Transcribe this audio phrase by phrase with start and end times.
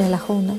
[0.00, 0.58] relationer.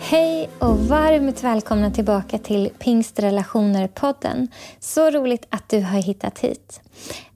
[0.00, 4.48] Hej och varmt välkomna tillbaka till Pingstrelationer-podden.
[4.80, 6.80] Så roligt att du har hittat hit.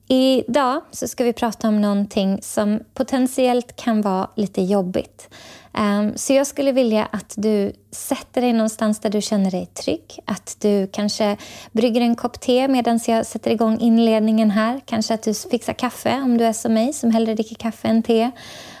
[0.07, 5.29] Idag så ska vi prata om någonting som potentiellt kan vara lite jobbigt.
[5.73, 10.19] Ehm, så jag skulle vilja att du sätter dig någonstans där du känner dig trygg.
[10.25, 11.37] Att du kanske
[11.71, 14.81] brygger en kopp te medan jag sätter igång inledningen här.
[14.85, 18.03] Kanske att du fixar kaffe om du är som mig som hellre dricker kaffe än
[18.03, 18.31] te.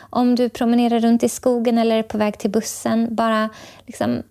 [0.09, 3.49] Om du promenerar runt i skogen eller är på väg till bussen, bara
[3.85, 4.23] liksom,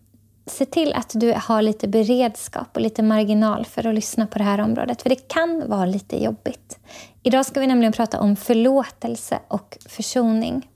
[0.47, 4.45] se till att du har lite beredskap och lite marginal för att lyssna på det
[4.45, 5.03] här området.
[5.03, 6.79] För det kan vara lite jobbigt.
[7.23, 10.69] Idag ska vi nämligen prata om förlåtelse och försoning.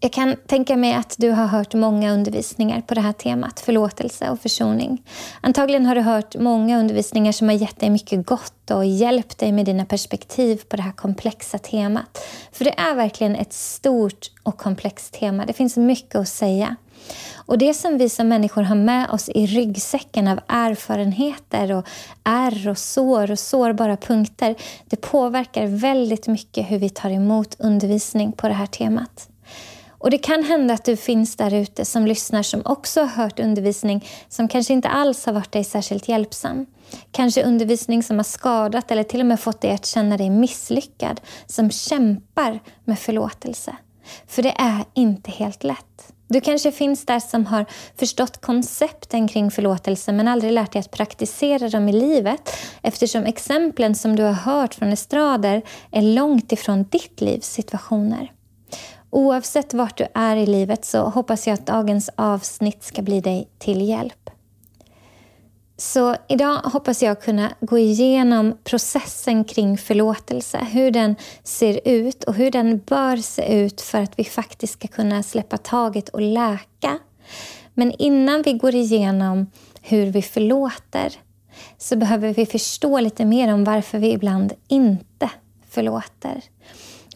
[0.00, 4.30] Jag kan tänka mig att du har hört många undervisningar på det här temat, förlåtelse
[4.30, 5.02] och försoning.
[5.40, 9.52] Antagligen har du hört många undervisningar som har gett dig mycket gott och hjälpt dig
[9.52, 12.18] med dina perspektiv på det här komplexa temat.
[12.52, 15.46] För det är verkligen ett stort och komplext tema.
[15.46, 16.76] Det finns mycket att säga.
[17.34, 21.86] Och Det som vi som människor har med oss i ryggsäcken av erfarenheter och
[22.24, 24.54] ärr och sår och sårbara punkter,
[24.86, 29.28] det påverkar väldigt mycket hur vi tar emot undervisning på det här temat.
[29.98, 33.40] Och Det kan hända att du finns där ute som lyssnar som också har hört
[33.40, 36.66] undervisning som kanske inte alls har varit dig särskilt hjälpsam.
[37.12, 41.20] Kanske undervisning som har skadat eller till och med fått dig att känna dig misslyckad,
[41.46, 43.76] som kämpar med förlåtelse.
[44.26, 46.15] För det är inte helt lätt.
[46.28, 47.64] Du kanske finns där som har
[47.96, 52.50] förstått koncepten kring förlåtelse men aldrig lärt dig att praktisera dem i livet
[52.82, 58.32] eftersom exemplen som du har hört från estrader är långt ifrån ditt livs situationer.
[59.10, 63.48] Oavsett vart du är i livet så hoppas jag att dagens avsnitt ska bli dig
[63.58, 64.25] till hjälp.
[65.78, 72.34] Så idag hoppas jag kunna gå igenom processen kring förlåtelse, hur den ser ut och
[72.34, 76.98] hur den bör se ut för att vi faktiskt ska kunna släppa taget och läka.
[77.74, 79.46] Men innan vi går igenom
[79.82, 81.12] hur vi förlåter
[81.78, 85.30] så behöver vi förstå lite mer om varför vi ibland inte
[85.70, 86.42] förlåter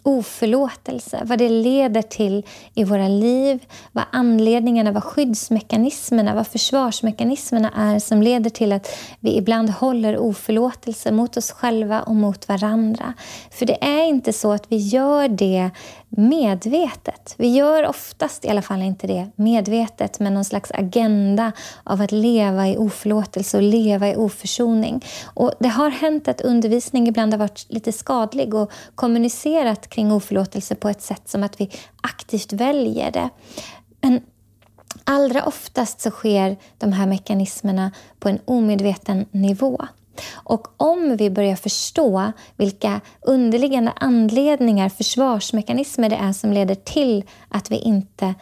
[0.02, 7.98] oförlåtelse, vad det leder till i våra liv, vad anledningarna, vad skyddsmekanismerna, vad försvarsmekanismerna är
[7.98, 8.88] som leder till att
[9.20, 13.14] vi ibland håller oförlåtelse mot oss själva och mot varandra.
[13.50, 15.70] För det är inte så att vi gör det
[16.10, 17.34] medvetet.
[17.36, 21.52] Vi gör oftast i alla fall inte det medvetet med någon slags agenda
[21.84, 25.04] av att leva i oförlåtelse och leva i oförsoning.
[25.34, 30.74] Och det har hänt att undervisning ibland har varit lite skadlig och kommunicerat kring oförlåtelse
[30.74, 31.70] på ett sätt som att vi
[32.00, 33.28] aktivt väljer det.
[34.00, 34.20] Men
[35.04, 39.86] allra oftast så sker de här mekanismerna på en omedveten nivå.
[40.34, 47.70] Och om vi börjar förstå vilka underliggande anledningar, försvarsmekanismer det är som leder till att
[47.70, 48.34] vi inte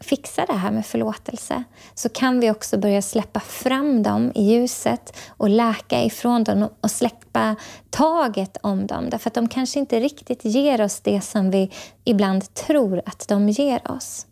[0.00, 5.16] fixar det här med förlåtelse så kan vi också börja släppa fram dem i ljuset
[5.28, 7.56] och läka ifrån dem och släppa
[7.90, 9.10] taget om dem.
[9.10, 11.70] Därför att de kanske inte riktigt ger oss det som vi
[12.04, 14.26] ibland tror att de ger oss.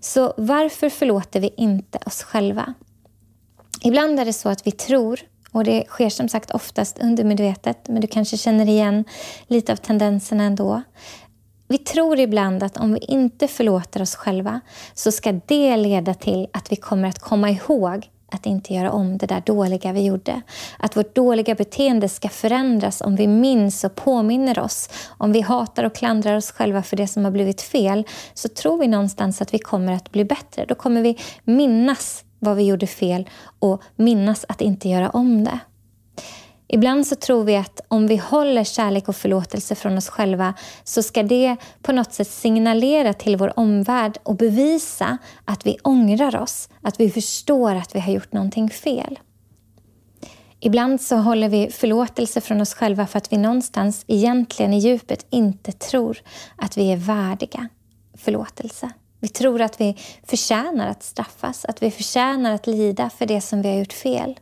[0.00, 2.74] Så varför förlåter vi inte oss själva?
[3.84, 5.20] Ibland är det så att vi tror
[5.52, 9.04] och det sker som sagt oftast undermedvetet, men du kanske känner igen
[9.46, 10.82] lite av tendenserna ändå.
[11.68, 14.60] Vi tror ibland att om vi inte förlåter oss själva
[14.94, 19.18] så ska det leda till att vi kommer att komma ihåg att inte göra om
[19.18, 20.42] det där dåliga vi gjorde.
[20.78, 24.88] Att vårt dåliga beteende ska förändras om vi minns och påminner oss.
[25.18, 28.78] Om vi hatar och klandrar oss själva för det som har blivit fel så tror
[28.78, 30.64] vi någonstans att vi kommer att bli bättre.
[30.64, 33.28] Då kommer vi minnas vad vi gjorde fel
[33.58, 35.58] och minnas att inte göra om det.
[36.68, 40.54] Ibland så tror vi att om vi håller kärlek och förlåtelse från oss själva
[40.84, 46.36] så ska det på något sätt signalera till vår omvärld och bevisa att vi ångrar
[46.36, 49.18] oss, att vi förstår att vi har gjort någonting fel.
[50.60, 55.26] Ibland så håller vi förlåtelse från oss själva för att vi någonstans egentligen i djupet
[55.30, 56.18] inte tror
[56.56, 57.68] att vi är värdiga
[58.14, 58.90] förlåtelse.
[59.22, 63.62] Vi tror att vi förtjänar att straffas, att vi förtjänar att lida för det som
[63.62, 64.40] vi har gjort fel.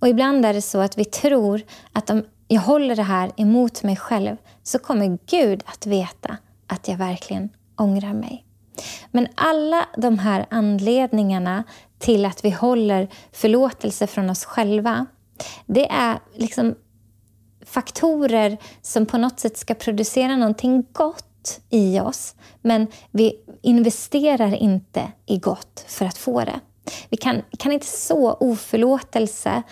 [0.00, 1.62] Och ibland är det så att vi tror
[1.92, 6.36] att om jag håller det här emot mig själv så kommer Gud att veta
[6.66, 8.44] att jag verkligen ångrar mig.
[9.10, 11.64] Men alla de här anledningarna
[11.98, 15.06] till att vi håller förlåtelse från oss själva,
[15.66, 16.74] det är liksom
[17.66, 21.29] faktorer som på något sätt ska producera någonting gott
[21.70, 22.34] i oss.
[22.62, 26.60] Men vi investerar inte i gott för att få det.
[27.08, 29.62] Vi kan, kan inte så oförlåtelse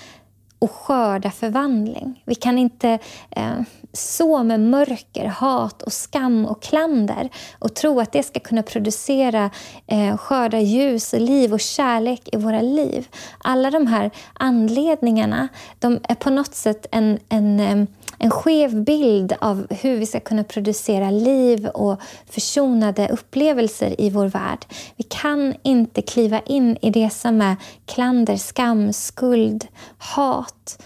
[0.58, 2.22] och skörda förvandling.
[2.26, 2.98] Vi kan inte
[3.30, 3.60] eh,
[3.92, 7.28] så med mörker, hat och skam och klander
[7.58, 9.50] och tro att det ska kunna producera,
[9.86, 13.08] eh, skörda ljus, och liv och kärlek i våra liv.
[13.38, 15.48] Alla de här anledningarna
[15.78, 17.86] de är på något sätt en, en eh,
[18.18, 24.26] en skev bild av hur vi ska kunna producera liv och försonade upplevelser i vår
[24.26, 24.66] värld.
[24.96, 27.56] Vi kan inte kliva in i det som är
[27.86, 29.66] klander, skam, skuld,
[29.98, 30.78] hat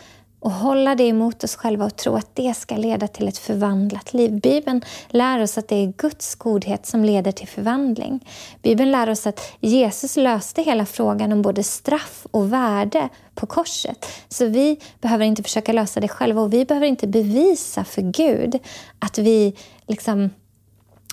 [0.43, 4.13] och hålla det emot oss själva och tro att det ska leda till ett förvandlat
[4.13, 4.41] liv.
[4.41, 8.29] Bibeln lär oss att det är Guds godhet som leder till förvandling.
[8.63, 14.07] Bibeln lär oss att Jesus löste hela frågan om både straff och värde på korset.
[14.29, 18.59] Så vi behöver inte försöka lösa det själva och vi behöver inte bevisa för Gud
[18.99, 19.57] att vi
[19.87, 20.31] liksom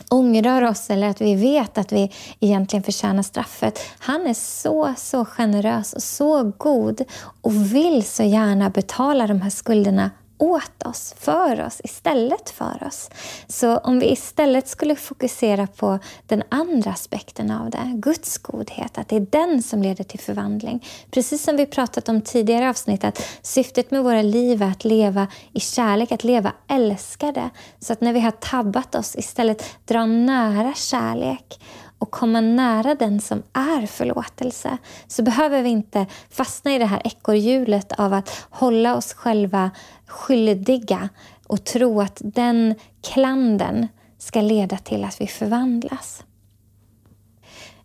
[0.09, 3.79] ångrar oss eller att vi vet att vi egentligen förtjänar straffet.
[3.99, 7.01] Han är så, så generös och så god
[7.41, 13.09] och vill så gärna betala de här skulderna åt oss, för oss, istället för oss.
[13.47, 19.07] Så om vi istället skulle fokusera på den andra aspekten av det, Guds godhet, att
[19.07, 20.85] det är den som leder till förvandling.
[21.11, 25.27] Precis som vi pratat om tidigare avsnitt, att syftet med våra liv är att leva
[25.53, 27.49] i kärlek, att leva älskade.
[27.79, 31.59] Så att när vi har tabbat oss istället dra nära kärlek
[31.99, 37.01] och komma nära den som är förlåtelse så behöver vi inte fastna i det här
[37.03, 39.71] ekorrhjulet av att hålla oss själva
[40.07, 41.09] skyldiga
[41.47, 43.87] och tro att den klanden
[44.17, 46.23] ska leda till att vi förvandlas.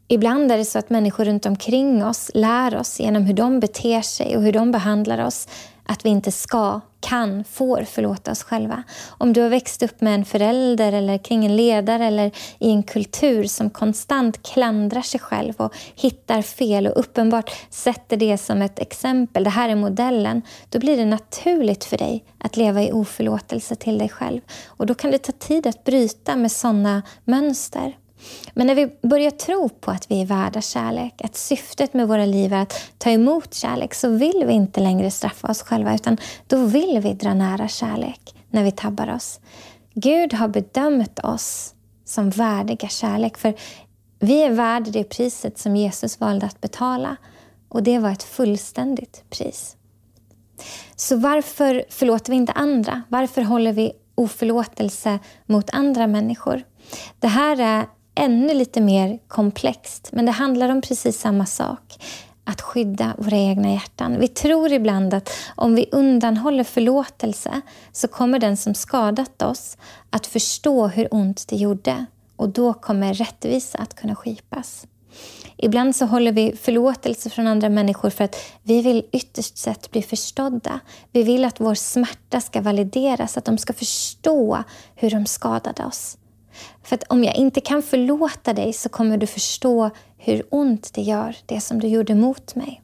[0.09, 4.03] Ibland är det så att människor runt omkring oss lär oss genom hur de beter
[4.03, 5.49] sig och hur de behandlar oss
[5.87, 8.83] att vi inte ska, kan, får förlåta oss själva.
[9.19, 12.83] Om du har växt upp med en förälder eller kring en ledare eller i en
[12.83, 18.79] kultur som konstant klandrar sig själv och hittar fel och uppenbart sätter det som ett
[18.79, 23.75] exempel, det här är modellen, då blir det naturligt för dig att leva i oförlåtelse
[23.75, 24.41] till dig själv.
[24.67, 27.95] Och då kan det ta tid att bryta med sådana mönster.
[28.55, 32.27] Men när vi börjar tro på att vi är värda kärlek, att syftet med våra
[32.27, 36.19] liv är att ta emot kärlek, så vill vi inte längre straffa oss själva, utan
[36.47, 39.41] då vill vi dra nära kärlek när vi tabbar oss.
[39.95, 41.75] Gud har bedömt oss
[42.05, 43.55] som värdiga kärlek, för
[44.19, 47.17] vi är värda det priset som Jesus valde att betala.
[47.69, 49.77] Och det var ett fullständigt pris.
[50.97, 53.03] Så varför förlåter vi inte andra?
[53.09, 56.63] Varför håller vi oförlåtelse mot andra människor?
[57.21, 62.05] Det här är ännu lite mer komplext, men det handlar om precis samma sak.
[62.47, 64.21] Att skydda våra egna hjärtan.
[64.21, 67.61] Vi tror ibland att om vi undanhåller förlåtelse
[67.93, 69.77] så kommer den som skadat oss
[70.11, 72.07] att förstå hur ont det gjorde
[72.37, 74.87] och då kommer rättvisa att kunna skipas.
[75.57, 80.03] Ibland så håller vi förlåtelse från andra människor för att vi vill ytterst sett bli
[80.03, 80.81] förstådda.
[81.13, 84.63] Vi vill att vår smärta ska valideras, att de ska förstå
[84.95, 86.17] hur de skadade oss.
[86.83, 91.03] För att om jag inte kan förlåta dig så kommer du förstå hur ont det
[91.03, 92.83] gör, det som du gjorde mot mig.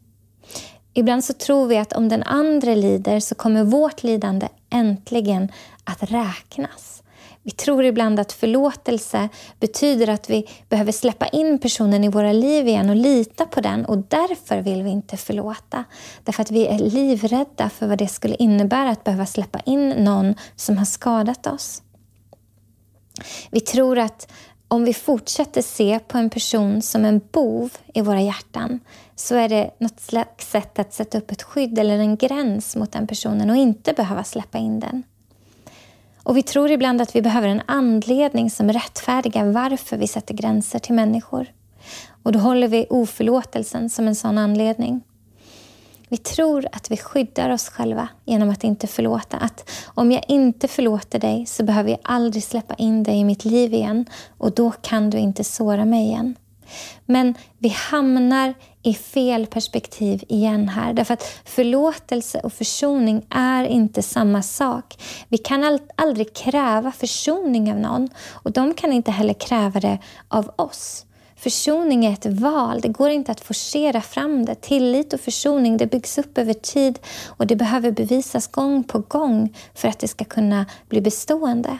[0.94, 5.52] Ibland så tror vi att om den andra lider så kommer vårt lidande äntligen
[5.84, 7.02] att räknas.
[7.42, 9.28] Vi tror ibland att förlåtelse
[9.60, 13.84] betyder att vi behöver släppa in personen i våra liv igen och lita på den
[13.84, 15.84] och därför vill vi inte förlåta.
[16.24, 20.34] Därför att vi är livrädda för vad det skulle innebära att behöva släppa in någon
[20.56, 21.82] som har skadat oss.
[23.50, 24.32] Vi tror att
[24.68, 28.80] om vi fortsätter se på en person som en bov i våra hjärtan
[29.14, 32.92] så är det något slags sätt att sätta upp ett skydd eller en gräns mot
[32.92, 35.02] den personen och inte behöva släppa in den.
[36.22, 40.78] Och Vi tror ibland att vi behöver en anledning som rättfärdigar varför vi sätter gränser
[40.78, 41.46] till människor.
[42.22, 45.00] Och Då håller vi oförlåtelsen som en sån anledning.
[46.10, 49.36] Vi tror att vi skyddar oss själva genom att inte förlåta.
[49.36, 53.44] Att om jag inte förlåter dig så behöver jag aldrig släppa in dig i mitt
[53.44, 54.06] liv igen
[54.38, 56.36] och då kan du inte såra mig igen.
[57.06, 60.92] Men vi hamnar i fel perspektiv igen här.
[60.92, 65.02] Därför att förlåtelse och försoning är inte samma sak.
[65.28, 69.98] Vi kan aldrig kräva försoning av någon och de kan inte heller kräva det
[70.28, 71.06] av oss.
[71.40, 72.80] Försoning är ett val.
[72.80, 74.54] Det går inte att forcera fram det.
[74.54, 79.56] Tillit och försoning det byggs upp över tid och det behöver bevisas gång på gång
[79.74, 81.78] för att det ska kunna bli bestående.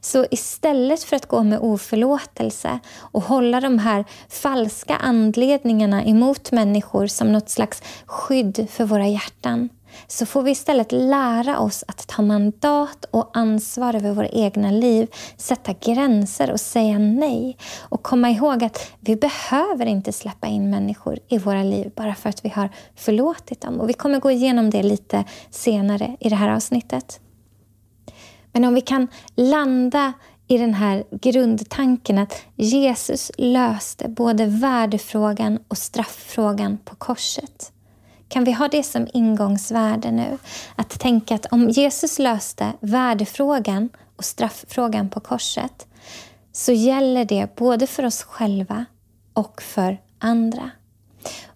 [0.00, 7.06] Så istället för att gå med oförlåtelse och hålla de här falska anledningarna emot människor
[7.06, 9.68] som något slags skydd för våra hjärtan
[10.06, 15.08] så får vi istället lära oss att ta mandat och ansvar över våra egna liv,
[15.36, 17.56] sätta gränser och säga nej.
[17.80, 22.28] Och komma ihåg att vi behöver inte släppa in människor i våra liv bara för
[22.28, 23.80] att vi har förlåtit dem.
[23.80, 27.20] Och vi kommer gå igenom det lite senare i det här avsnittet.
[28.52, 30.12] Men om vi kan landa
[30.48, 37.72] i den här grundtanken att Jesus löste både värdefrågan och strafffrågan på korset.
[38.34, 40.38] Kan vi ha det som ingångsvärde nu?
[40.76, 45.86] Att tänka att om Jesus löste värdefrågan och strafffrågan på korset
[46.52, 48.84] så gäller det både för oss själva
[49.32, 50.70] och för andra.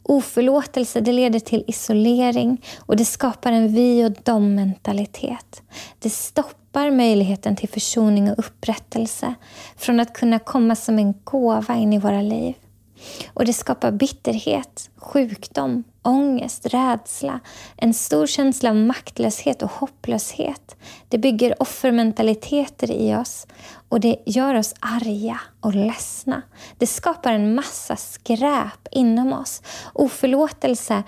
[0.03, 5.63] Oförlåtelse det leder till isolering och det skapar en vi och dom-mentalitet.
[5.99, 9.35] Det stoppar möjligheten till försoning och upprättelse
[9.77, 12.55] från att kunna komma som en gåva in i våra liv.
[13.35, 17.41] Och det skapar bitterhet, sjukdom, ångest, rädsla,
[17.77, 20.77] en stor känsla av maktlöshet och hopplöshet.
[21.09, 23.47] Det bygger offermentaliteter i oss
[23.89, 26.43] och det gör oss arga och ledsna.
[26.79, 29.63] Det skapar en massa skräp inom oss.
[29.93, 31.03] Oförlåtelse,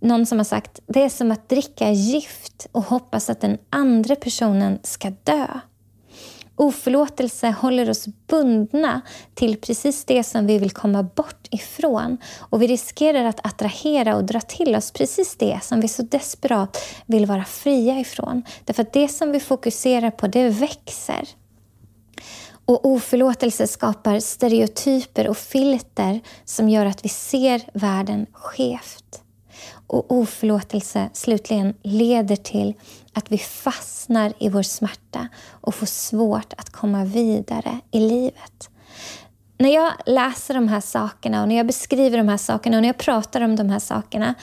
[0.00, 4.16] någon som har sagt, det är som att dricka gift och hoppas att den andra
[4.16, 5.46] personen ska dö.
[6.56, 9.00] Oförlåtelse håller oss bundna
[9.34, 12.18] till precis det som vi vill komma bort ifrån.
[12.38, 16.78] Och vi riskerar att attrahera och dra till oss precis det som vi så desperat
[17.06, 18.42] vill vara fria ifrån.
[18.64, 21.28] Därför att det som vi fokuserar på, det växer.
[22.64, 29.21] Och oförlåtelse skapar stereotyper och filter som gör att vi ser världen skevt.
[29.92, 32.74] Och oförlåtelse slutligen leder till
[33.12, 38.70] att vi fastnar i vår smärta och får svårt att komma vidare i livet.
[39.58, 42.88] När jag läser de här sakerna och när jag beskriver de här sakerna och när
[42.88, 44.34] jag pratar om de här sakerna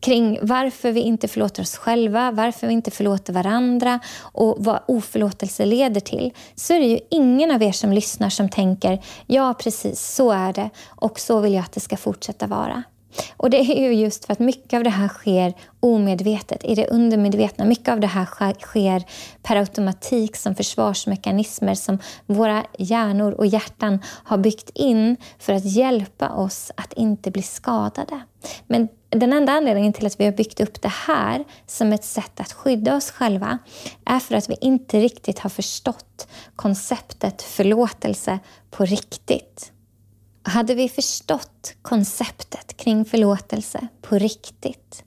[0.00, 5.64] kring varför vi inte förlåter oss själva, varför vi inte förlåter varandra och vad oförlåtelse
[5.64, 10.14] leder till, så är det ju ingen av er som lyssnar som tänker ja, precis
[10.14, 12.82] så är det och så vill jag att det ska fortsätta vara.
[13.36, 16.86] Och det är ju just för att mycket av det här sker omedvetet, i det
[16.86, 17.64] undermedvetna.
[17.64, 19.04] Mycket av det här sker
[19.42, 26.28] per automatik som försvarsmekanismer som våra hjärnor och hjärtan har byggt in för att hjälpa
[26.28, 28.20] oss att inte bli skadade.
[28.66, 32.40] Men den enda anledningen till att vi har byggt upp det här som ett sätt
[32.40, 33.58] att skydda oss själva
[34.04, 38.38] är för att vi inte riktigt har förstått konceptet förlåtelse
[38.70, 39.72] på riktigt.
[40.50, 45.04] Hade vi förstått konceptet kring förlåtelse på riktigt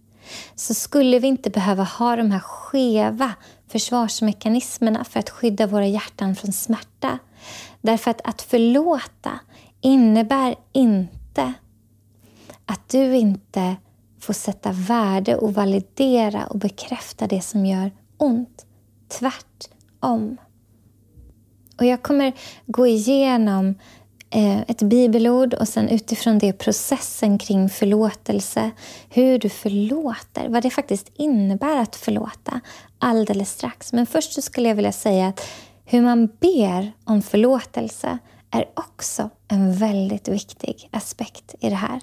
[0.55, 3.33] så skulle vi inte behöva ha de här skeva
[3.67, 7.19] försvarsmekanismerna för att skydda våra hjärtan från smärta.
[7.81, 9.39] Därför att att förlåta
[9.81, 11.53] innebär inte
[12.65, 13.75] att du inte
[14.19, 18.65] får sätta värde och validera och bekräfta det som gör ont.
[19.07, 20.37] Tvärtom.
[21.77, 22.33] Och jag kommer
[22.65, 23.75] gå igenom
[24.35, 28.71] Eh, ett bibelord och sen utifrån det processen kring förlåtelse.
[29.09, 32.61] Hur du förlåter, vad det faktiskt innebär att förlåta
[32.99, 33.93] alldeles strax.
[33.93, 35.47] Men först så skulle jag vilja säga att
[35.85, 38.17] hur man ber om förlåtelse
[38.51, 42.01] är också en väldigt viktig aspekt i det här.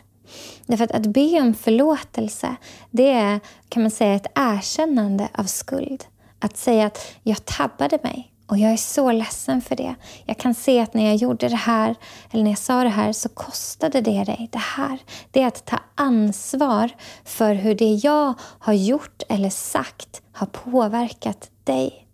[0.67, 2.57] Därför att att be om förlåtelse,
[2.91, 6.05] det är kan man säga ett erkännande av skuld.
[6.39, 8.33] Att säga att jag tabbade mig.
[8.51, 9.95] Och jag är så ledsen för det.
[10.25, 11.95] Jag kan se att när jag gjorde det här,
[12.31, 14.99] eller när jag sa det här, så kostade det dig det här.
[15.31, 16.91] Det är att ta ansvar
[17.25, 22.07] för hur det jag har gjort eller sagt har påverkat dig.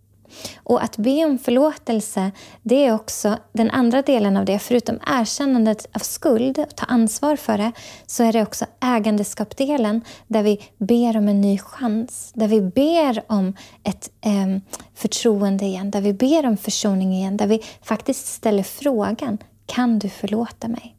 [0.56, 2.30] Och att be om förlåtelse,
[2.62, 4.58] det är också den andra delen av det.
[4.58, 7.72] Förutom erkännandet av skuld och ta ansvar för det,
[8.06, 12.32] så är det också ägandeskapdelen där vi ber om en ny chans.
[12.34, 14.58] Där vi ber om ett eh,
[14.94, 20.08] förtroende igen, där vi ber om försoning igen, där vi faktiskt ställer frågan, kan du
[20.08, 20.96] förlåta mig?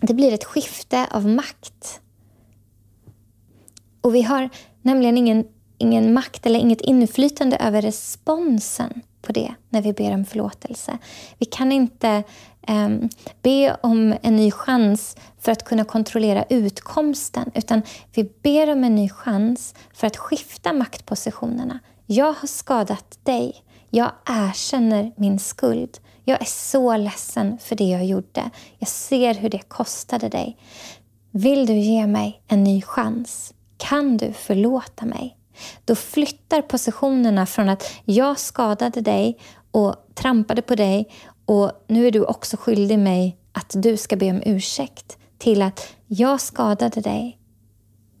[0.00, 2.00] Det blir ett skifte av makt.
[4.00, 4.50] Och vi har
[4.82, 5.44] nämligen ingen
[5.78, 10.98] ingen makt eller inget inflytande över responsen på det när vi ber om förlåtelse.
[11.38, 12.22] Vi kan inte
[12.68, 13.08] um,
[13.42, 17.82] be om en ny chans för att kunna kontrollera utkomsten, utan
[18.14, 21.78] vi ber om en ny chans för att skifta maktpositionerna.
[22.06, 23.62] Jag har skadat dig.
[23.90, 25.98] Jag erkänner min skuld.
[26.24, 28.50] Jag är så ledsen för det jag gjorde.
[28.78, 30.56] Jag ser hur det kostade dig.
[31.30, 33.54] Vill du ge mig en ny chans?
[33.76, 35.36] Kan du förlåta mig?
[35.84, 39.38] Då flyttar positionerna från att jag skadade dig
[39.70, 41.08] och trampade på dig
[41.46, 45.94] och nu är du också skyldig mig att du ska be om ursäkt till att
[46.06, 47.38] jag skadade dig.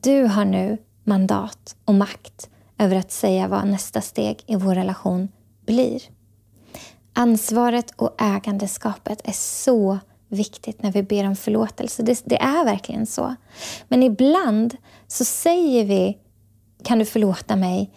[0.00, 5.28] Du har nu mandat och makt över att säga vad nästa steg i vår relation
[5.66, 6.02] blir.
[7.12, 12.02] Ansvaret och ägandeskapet är så viktigt när vi ber om förlåtelse.
[12.02, 13.34] Det, det, är verkligen så.
[13.88, 14.76] Men ibland
[15.06, 16.18] så säger vi
[16.86, 17.90] kan du förlåta mig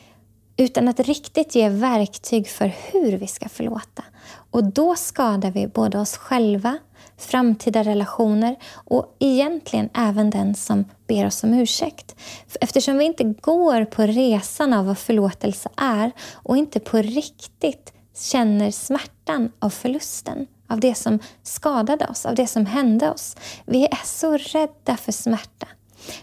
[0.57, 4.03] utan att riktigt ge verktyg för hur vi ska förlåta.
[4.51, 6.77] Och då skadar vi både oss själva,
[7.17, 12.15] framtida relationer och egentligen även den som ber oss om ursäkt.
[12.61, 18.71] Eftersom vi inte går på resan av vad förlåtelse är och inte på riktigt känner
[18.71, 23.35] smärtan av förlusten, av det som skadade oss, av det som hände oss.
[23.65, 25.67] Vi är så rädda för smärta.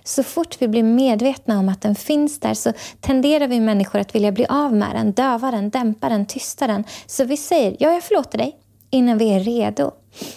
[0.04, 4.14] Så fort vi blir medvetna om att den finns där så tenderar vi människor att
[4.14, 6.84] vilja bli av med den, döva den, dämpa den, tysta den.
[7.06, 8.56] Så vi säger ja, jag förlåter dig
[8.90, 9.90] innan vi är redo.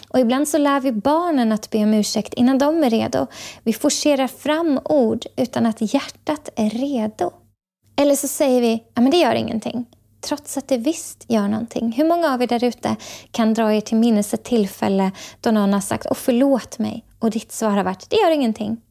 [0.09, 3.27] Och ibland så lär vi barnen att be om ursäkt innan de är redo.
[3.63, 7.31] Vi forcerar fram ord utan att hjärtat är redo.
[7.95, 9.85] Eller så säger vi, ja men det gör ingenting
[10.21, 11.91] trots att det visst gör någonting.
[11.91, 12.95] Hur många av er där ute
[13.31, 17.31] kan dra er till minnes ett tillfälle då någon har sagt och förlåt mig och
[17.31, 18.81] ditt svar har varit det gör ingenting.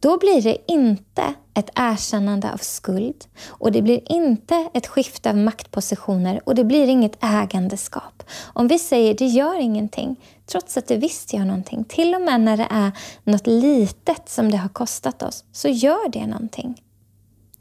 [0.00, 5.36] Då blir det inte ett erkännande av skuld och det blir inte ett skifte av
[5.36, 8.22] maktpositioner och det blir inget ägandeskap.
[8.40, 12.40] Om vi säger det gör ingenting, trots att det visst gör någonting, till och med
[12.40, 12.92] när det är
[13.24, 16.82] något litet som det har kostat oss, så gör det någonting.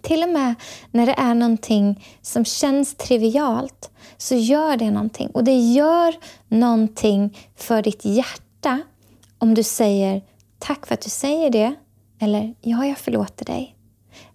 [0.01, 0.55] Till och med
[0.91, 5.29] när det är någonting som känns trivialt så gör det någonting.
[5.29, 6.15] Och det gör
[6.47, 8.81] någonting för ditt hjärta
[9.37, 10.21] om du säger
[10.59, 11.75] tack för att du säger det
[12.19, 13.73] eller ja, jag förlåter dig.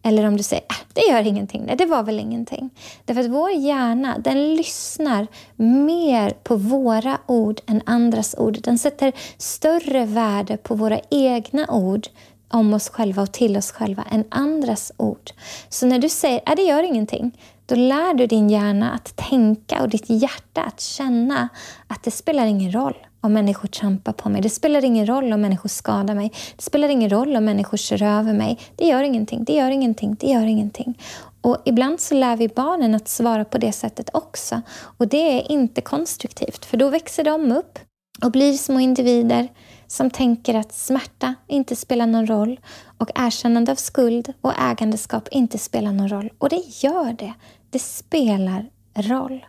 [0.02, 2.70] Eller om du säger äh, det gör ingenting, nej, det var väl ingenting.
[3.04, 8.58] Därför att vår hjärna den lyssnar mer på våra ord än andras ord.
[8.62, 12.08] Den sätter större värde på våra egna ord
[12.48, 15.30] om oss själva och till oss själva än andras ord.
[15.68, 19.82] Så när du säger att det gör ingenting, då lär du din hjärna att tänka
[19.82, 21.48] och ditt hjärta att känna
[21.86, 24.42] att det spelar ingen roll om människor trampar på mig.
[24.42, 26.32] Det spelar ingen roll om människor skadar mig.
[26.56, 28.58] Det spelar ingen roll om människor kör över mig.
[28.76, 30.98] Det gör ingenting, det gör ingenting, det gör ingenting.
[31.40, 34.62] Och ibland så lär vi barnen att svara på det sättet också.
[34.72, 37.78] Och det är inte konstruktivt, för då växer de upp
[38.24, 39.48] och blir små individer
[39.86, 42.60] som tänker att smärta inte spelar någon roll
[42.98, 46.30] och erkännande av skuld och ägandeskap inte spelar någon roll.
[46.38, 47.34] Och det gör det.
[47.70, 49.46] Det spelar roll.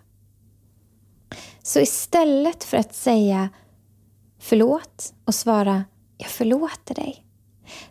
[1.63, 3.49] Så istället för att säga
[4.43, 5.84] förlåt och svara
[6.17, 7.25] jag förlåter dig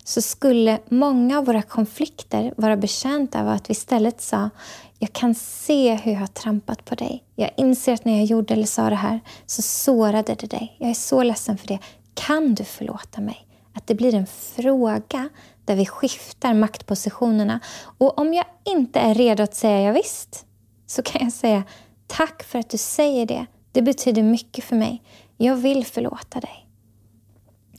[0.05, 4.51] så skulle många av våra konflikter vara betjänta av att vi istället sa
[4.99, 7.25] jag kan se hur jag har trampat på dig.
[7.37, 10.77] Jag inser att när jag gjorde eller sa det här så sårade det dig.
[10.79, 11.79] Jag är så ledsen för det.
[12.15, 13.47] Kan du förlåta mig?
[13.75, 15.29] Att det blir en fråga
[15.65, 17.61] där vi skiftar maktpositionerna.
[17.99, 20.47] Och om jag inte är redo att säga ja, visst,
[20.87, 21.65] så kan jag säga
[22.07, 23.47] tack för att du säger det.
[23.73, 25.03] Det betyder mycket för mig.
[25.37, 26.68] Jag vill förlåta dig.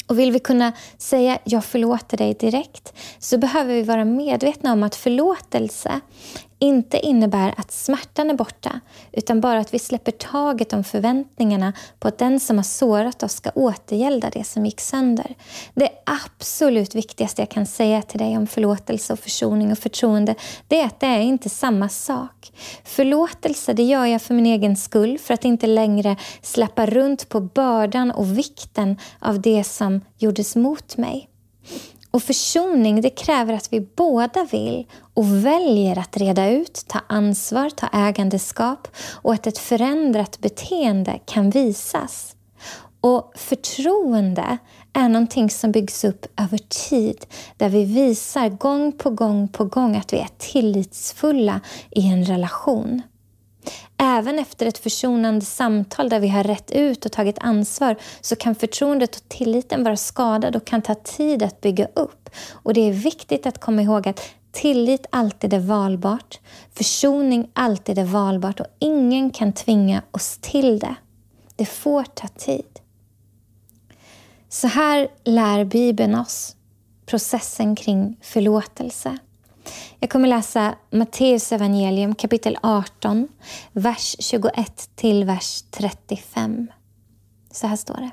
[0.07, 4.83] Och vill vi kunna säga jag förlåter dig direkt så behöver vi vara medvetna om
[4.83, 5.99] att förlåtelse
[6.63, 8.79] inte innebär att smärtan är borta
[9.11, 13.33] utan bara att vi släpper taget om förväntningarna på att den som har sårat oss
[13.33, 15.35] ska återgälda det som gick sönder.
[15.73, 20.35] Det absolut viktigaste jag kan säga till dig om förlåtelse och försoning och förtroende
[20.67, 22.51] det är att det är inte samma sak.
[22.83, 27.39] Förlåtelse det gör jag för min egen skull för att inte längre släppa runt på
[27.39, 31.29] bördan och vikten av det som gjordes mot mig.
[32.13, 37.69] Och försoning det kräver att vi båda vill och väljer att reda ut, ta ansvar,
[37.69, 42.35] ta ägandeskap och att ett förändrat beteende kan visas.
[43.01, 44.57] Och förtroende
[44.93, 47.25] är någonting som byggs upp över tid
[47.57, 53.01] där vi visar gång på gång på gång att vi är tillitsfulla i en relation.
[54.05, 58.55] Även efter ett försonande samtal där vi har rätt ut och tagit ansvar så kan
[58.55, 62.29] förtroendet och tilliten vara skadad och kan ta tid att bygga upp.
[62.51, 66.39] Och Det är viktigt att komma ihåg att tillit alltid är valbart,
[66.73, 70.95] försoning alltid är valbart och ingen kan tvinga oss till det.
[71.55, 72.79] Det får ta tid.
[74.49, 76.55] Så här lär Bibeln oss
[77.05, 79.17] processen kring förlåtelse.
[80.03, 83.27] Jag kommer läsa Matteus evangelium kapitel 18,
[83.71, 86.67] vers 21 till vers 35.
[87.51, 88.11] Så här står det.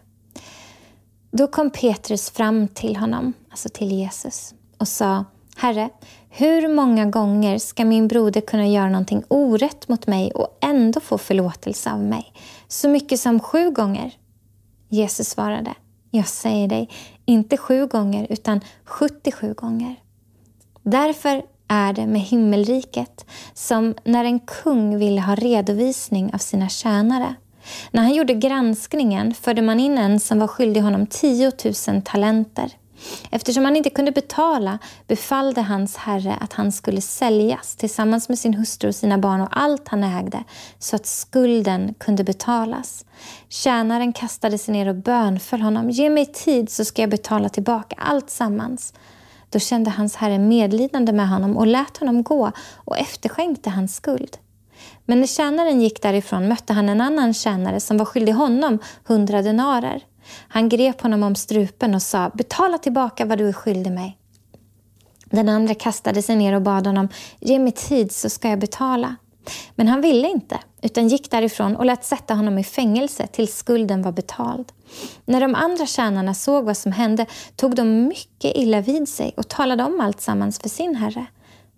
[1.31, 5.25] Då kom Petrus fram till honom, alltså till Jesus, och sa
[5.57, 5.91] Herre,
[6.29, 11.19] hur många gånger ska min broder kunna göra någonting orätt mot mig och ändå få
[11.19, 12.33] förlåtelse av mig?
[12.69, 14.15] Så mycket som sju gånger?
[14.89, 15.75] Jesus svarade,
[16.11, 16.91] jag säger dig,
[17.25, 19.97] inte sju gånger utan 77 gånger.
[20.83, 27.35] Därför är det med himmelriket som när en kung ville ha redovisning av sina tjänare.
[27.91, 31.53] När han gjorde granskningen förde man in en som var skyldig honom 10
[31.89, 32.73] 000 talenter.
[33.31, 38.55] Eftersom han inte kunde betala befallde hans herre att han skulle säljas tillsammans med sin
[38.55, 40.45] hustru och sina barn och allt han ägde
[40.79, 43.05] så att skulden kunde betalas.
[43.49, 45.91] Tjänaren kastade sig ner och bönföll honom.
[45.91, 48.93] Ge mig tid så ska jag betala tillbaka allt sammans.
[49.51, 54.37] Då kände hans herre medlidande med honom och lät honom gå och efterskänkte hans skuld.
[55.05, 59.43] Men när tjänaren gick därifrån mötte han en annan tjänare som var skyldig honom hundra
[59.43, 60.03] denarer.
[60.49, 64.17] Han grep honom om strupen och sa betala tillbaka vad du är skyldig mig.
[65.25, 67.09] Den andra kastade sig ner och bad honom
[67.41, 69.17] ge mig tid så ska jag betala.
[69.75, 74.03] Men han ville inte, utan gick därifrån och lät sätta honom i fängelse tills skulden
[74.03, 74.73] var betald.
[75.25, 77.27] När de andra tjänarna såg vad som hände
[77.57, 81.27] tog de mycket illa vid sig och talade om allt sammans för sin herre.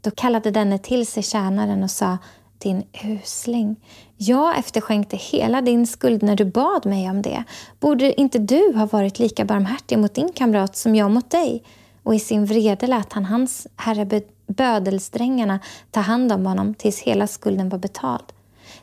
[0.01, 2.18] Då kallade denne till sig tjänaren och sa
[2.59, 3.77] din usling.
[4.16, 7.44] Jag efterskänkte hela din skuld när du bad mig om det.
[7.81, 11.62] Borde inte du ha varit lika barmhärtig mot din kamrat som jag mot dig?
[12.03, 17.27] Och i sin vrede lät han hans herre bödelsträngarna ta hand om honom tills hela
[17.27, 18.25] skulden var betald.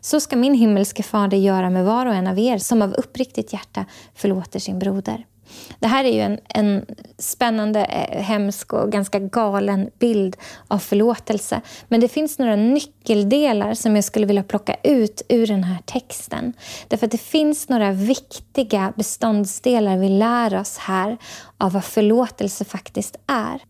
[0.02, 3.54] Så ska min himmelske fader göra med var och en av er som av uppriktigt
[3.54, 3.86] hjärta
[4.16, 5.26] förlåter sin broder.
[5.80, 6.86] Det här är ju en, en
[7.18, 11.62] spännande, eh, hemsk och ganska galen bild av förlåtelse.
[11.88, 16.54] Men det finns några nyckeldelar som jag skulle vilja plocka ut ur den här texten.
[16.88, 21.18] Därför att det finns några viktiga beståndsdelar vi lär oss här
[21.58, 23.62] av vad förlåtelse faktiskt är.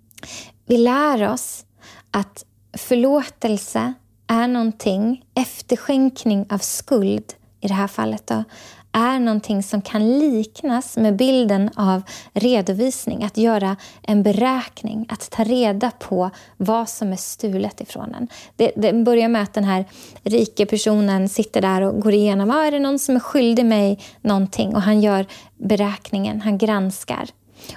[0.65, 1.65] Vi lär oss
[2.11, 2.45] att
[2.77, 3.93] förlåtelse
[4.29, 8.43] är någonting, efterskänkning av skuld i det här fallet, då,
[8.91, 12.01] är någonting som kan liknas med bilden av
[12.33, 13.23] redovisning.
[13.23, 18.27] Att göra en beräkning, att ta reda på vad som är stulet ifrån en.
[18.55, 19.85] Det, det börjar med att den här
[20.23, 23.99] rike personen sitter där och går igenom, ah, är det någon som är skyldig mig
[24.21, 24.75] någonting?
[24.75, 25.25] Och han gör
[25.57, 27.29] beräkningen, han granskar.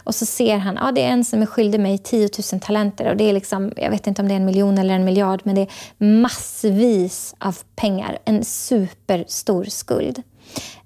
[0.04, 2.60] Och så ser han att ah, det är en som är skyldig mig 10 000
[2.60, 3.10] talenter.
[3.10, 5.40] Och det är liksom, jag vet inte om det är en miljon eller en miljard,
[5.44, 8.18] men det är massvis av pengar.
[8.24, 10.22] En superstor skuld.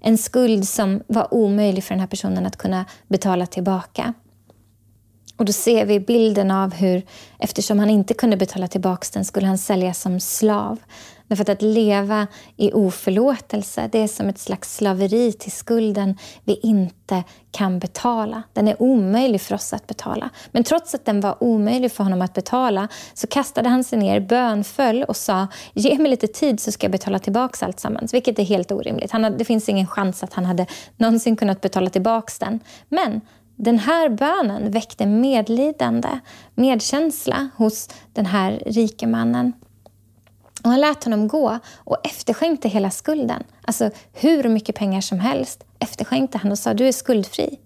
[0.01, 4.15] En skuld som var omöjlig för den här personen att kunna betala tillbaka.
[5.37, 7.03] Och då ser vi bilden av hur,
[7.39, 10.79] eftersom han inte kunde betala tillbaka den, skulle han säljas som slav.
[11.29, 16.55] Därför att, att leva i oförlåtelse, det är som ett slags slaveri till skulden vi
[16.63, 18.43] inte kan betala.
[18.53, 20.31] Den är omöjlig för oss att betala.
[20.51, 24.21] Men trots att den var omöjlig för honom att betala så kastade han sig ner,
[24.21, 28.15] bönföll och sa ge mig lite tid så ska jag betala tillbaka allt sammans.
[28.15, 29.11] Vilket är helt orimligt.
[29.11, 32.61] Han hade, det finns ingen chans att han hade någonsin kunnat betala tillbaka den.
[32.89, 33.21] Men
[33.57, 36.09] den här bönen väckte medlidande,
[36.55, 39.53] medkänsla hos den här rike mannen.
[40.67, 43.43] Och han lät honom gå och efterskänkte hela skulden.
[43.63, 47.59] Alltså hur mycket pengar som helst efterskänkte han och sa du är skuldfri.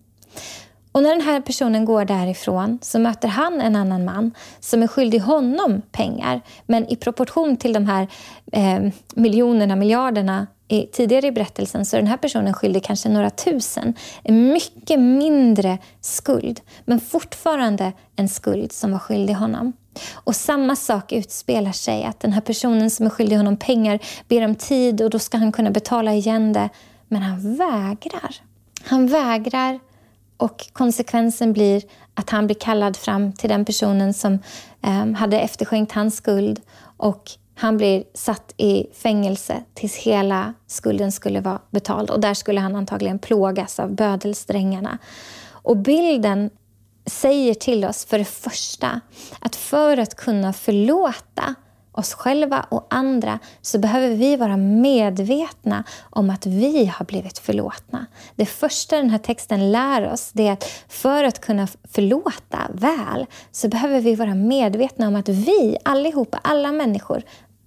[0.93, 4.87] Och när den här personen går därifrån så möter han en annan man som är
[4.87, 6.41] skyldig honom pengar.
[6.67, 8.09] Men i proportion till de här
[8.53, 13.31] eh, miljonerna, miljarderna i, tidigare i berättelsen så är den här personen skyldig kanske några
[13.31, 13.95] tusen.
[14.23, 19.73] En mycket mindre skuld, men fortfarande en skuld som var skyldig honom.
[20.14, 23.98] Och samma sak utspelar sig, att den här personen som är skyldig honom pengar
[24.29, 26.68] ber om tid och då ska han kunna betala igen det.
[27.09, 28.35] Men han vägrar.
[28.85, 29.81] Han vägrar
[30.37, 31.83] och konsekvensen blir
[32.14, 34.38] att han blir kallad fram till den personen som
[34.83, 36.61] eh, hade efterskänkt hans skuld
[36.96, 42.61] och han blir satt i fängelse tills hela skulden skulle vara betald och där skulle
[42.61, 44.98] han antagligen plågas av bödelsträngarna.
[45.62, 46.50] Och bilden
[47.11, 49.01] säger till oss för det första
[49.38, 51.55] att för att kunna förlåta
[51.92, 58.07] oss själva och andra så behöver vi vara medvetna om att vi har blivit förlåtna.
[58.35, 63.27] Det första den här texten lär oss det är att för att kunna förlåta väl
[63.53, 67.23] så behöver vi vara medvetna om att vi allihopa, alla människor,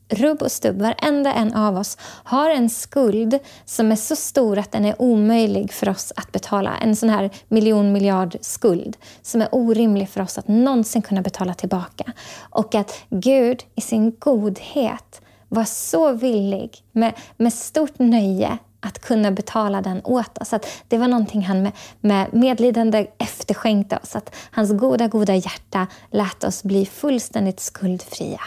[0.10, 4.72] rubb och stubb, varenda en av oss har en skuld som är så stor att
[4.72, 6.78] den är omöjlig för oss att betala.
[6.78, 11.54] En sån här miljon miljard skuld som är orimlig för oss att någonsin kunna betala
[11.54, 12.14] tillbaka.
[12.40, 19.32] Och att Gud i sin godhet var så villig, med, med stort nöje, att kunna
[19.32, 20.54] betala den åt oss.
[20.54, 24.16] Att det var någonting han med, med medlidande efterskänkte oss.
[24.16, 28.42] Att hans goda, goda hjärta lät oss bli fullständigt skuldfria.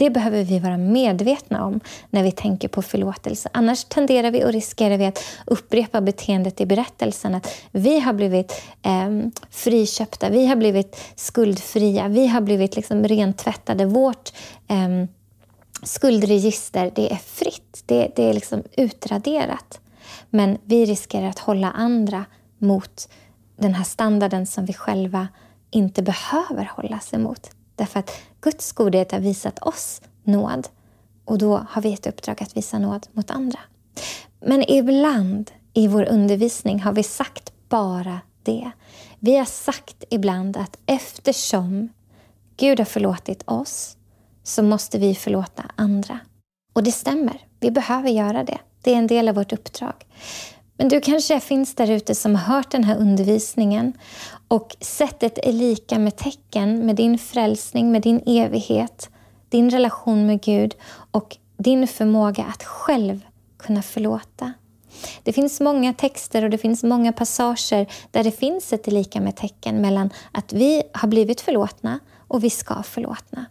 [0.00, 3.48] Det behöver vi vara medvetna om när vi tänker på förlåtelse.
[3.52, 7.34] Annars tenderar vi och riskerar vi att upprepa beteendet i berättelsen.
[7.34, 9.10] Att vi har blivit eh,
[9.50, 13.86] friköpta, vi har blivit skuldfria, vi har blivit liksom rentvättade.
[13.86, 14.32] Vårt
[14.68, 15.06] eh,
[15.82, 19.80] skuldregister det är fritt, det, det är liksom utraderat.
[20.30, 22.24] Men vi riskerar att hålla andra
[22.58, 23.08] mot
[23.56, 25.28] den här standarden som vi själva
[25.70, 27.50] inte behöver hålla sig mot.
[27.80, 30.68] Därför att Guds godhet har visat oss nåd
[31.24, 33.58] och då har vi ett uppdrag att visa nåd mot andra.
[34.40, 38.70] Men ibland i vår undervisning har vi sagt bara det.
[39.18, 41.88] Vi har sagt ibland att eftersom
[42.56, 43.96] Gud har förlåtit oss
[44.42, 46.18] så måste vi förlåta andra.
[46.72, 48.58] Och det stämmer, vi behöver göra det.
[48.82, 50.06] Det är en del av vårt uppdrag.
[50.80, 53.92] Men du kanske finns där ute som har hört den här undervisningen
[54.48, 59.10] och sättet är lika med tecken med din frälsning, med din evighet,
[59.48, 60.74] din relation med Gud
[61.10, 63.20] och din förmåga att själv
[63.58, 64.52] kunna förlåta.
[65.22, 69.36] Det finns många texter och det finns många passager där det finns ett lika med
[69.36, 73.44] tecken mellan att vi har blivit förlåtna och vi ska förlåtna.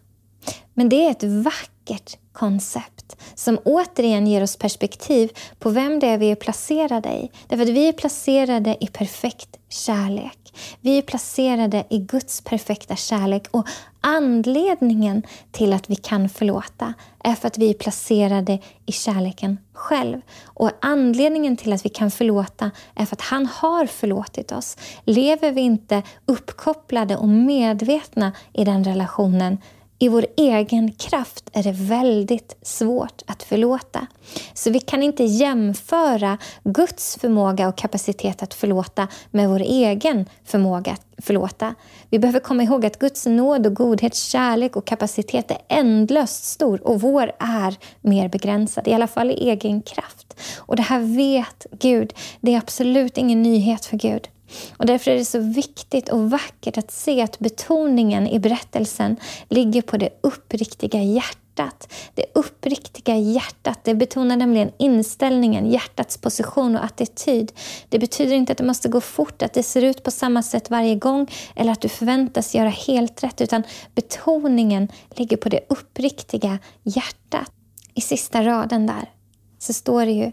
[0.74, 2.99] Men det är ett vackert koncept
[3.34, 7.30] som återigen ger oss perspektiv på vem det är vi är placerade i.
[7.48, 10.36] Därför att vi är placerade i perfekt kärlek.
[10.80, 13.66] Vi är placerade i Guds perfekta kärlek och
[14.00, 16.94] anledningen till att vi kan förlåta
[17.24, 20.20] är för att vi är placerade i kärleken själv.
[20.44, 24.76] Och anledningen till att vi kan förlåta är för att han har förlåtit oss.
[25.04, 29.58] Lever vi inte uppkopplade och medvetna i den relationen
[30.02, 34.06] i vår egen kraft är det väldigt svårt att förlåta.
[34.54, 40.92] Så vi kan inte jämföra Guds förmåga och kapacitet att förlåta med vår egen förmåga
[40.92, 41.74] att förlåta.
[42.10, 46.86] Vi behöver komma ihåg att Guds nåd och godhet, kärlek och kapacitet är ändlöst stor
[46.86, 50.40] och vår är mer begränsad, i alla fall i egen kraft.
[50.56, 52.12] Och det här vet Gud.
[52.40, 54.28] Det är absolut ingen nyhet för Gud.
[54.76, 59.16] Och därför är det så viktigt och vackert att se att betoningen i berättelsen
[59.48, 61.92] ligger på det uppriktiga hjärtat.
[62.14, 67.52] Det uppriktiga hjärtat det betonar nämligen inställningen, hjärtats position och attityd.
[67.88, 70.70] Det betyder inte att det måste gå fort, att det ser ut på samma sätt
[70.70, 73.62] varje gång eller att du förväntas göra helt rätt, utan
[73.94, 77.52] betoningen ligger på det uppriktiga hjärtat.
[77.94, 79.10] I sista raden där
[79.58, 80.32] så står det ju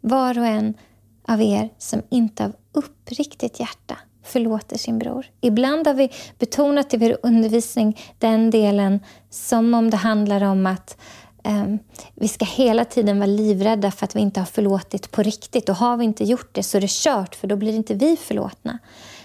[0.00, 0.74] var och en
[1.28, 5.26] av er som inte av uppriktigt hjärta förlåter sin bror.
[5.40, 10.96] Ibland har vi betonat i vår undervisning den delen som om det handlar om att
[11.44, 11.78] um,
[12.14, 15.68] vi ska hela tiden vara livrädda för att vi inte har förlåtit på riktigt.
[15.68, 18.16] Och har vi inte gjort det så är det kört, för då blir inte vi
[18.16, 18.78] förlåtna.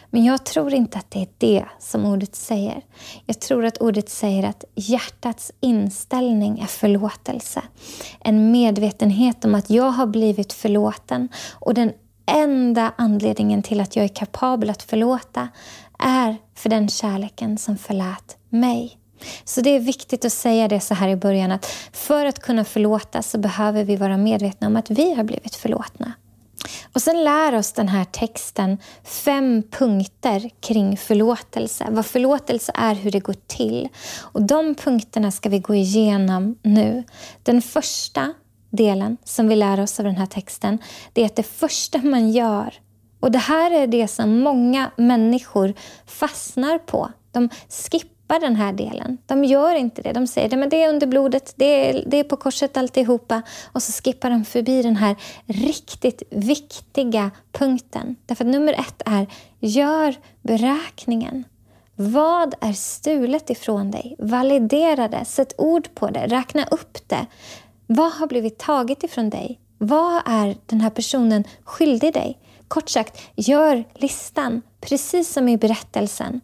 [0.09, 2.81] Men jag tror inte att det är det som ordet säger.
[3.25, 7.61] Jag tror att ordet säger att hjärtats inställning är förlåtelse.
[8.19, 11.91] En medvetenhet om att jag har blivit förlåten och den
[12.25, 15.47] enda anledningen till att jag är kapabel att förlåta
[15.99, 18.97] är för den kärleken som förlät mig.
[19.43, 22.65] Så det är viktigt att säga det så här i början att för att kunna
[22.65, 26.13] förlåta så behöver vi vara medvetna om att vi har blivit förlåtna.
[26.93, 31.87] Och sen lär oss den här texten fem punkter kring förlåtelse.
[31.89, 33.89] Vad förlåtelse är, hur det går till.
[34.19, 37.03] Och De punkterna ska vi gå igenom nu.
[37.43, 38.33] Den första
[38.69, 40.77] delen som vi lär oss av den här texten,
[41.13, 42.73] det är att det första man gör,
[43.19, 45.73] och det här är det som många människor
[46.05, 47.11] fastnar på.
[47.31, 49.17] De skippar den här delen.
[49.25, 50.11] De gör inte det.
[50.11, 53.41] De säger att det är under blodet, det är, det är på korset alltihopa.
[53.71, 58.15] Och så skippar de förbi den här riktigt viktiga punkten.
[58.25, 59.27] Därför att nummer ett är,
[59.59, 61.43] gör beräkningen.
[61.95, 64.15] Vad är stulet ifrån dig?
[64.19, 67.25] Validera det, sätt ord på det, räkna upp det.
[67.87, 69.59] Vad har blivit taget ifrån dig?
[69.77, 72.39] Vad är den här personen skyldig dig?
[72.67, 76.41] Kort sagt, gör listan precis som i berättelsen.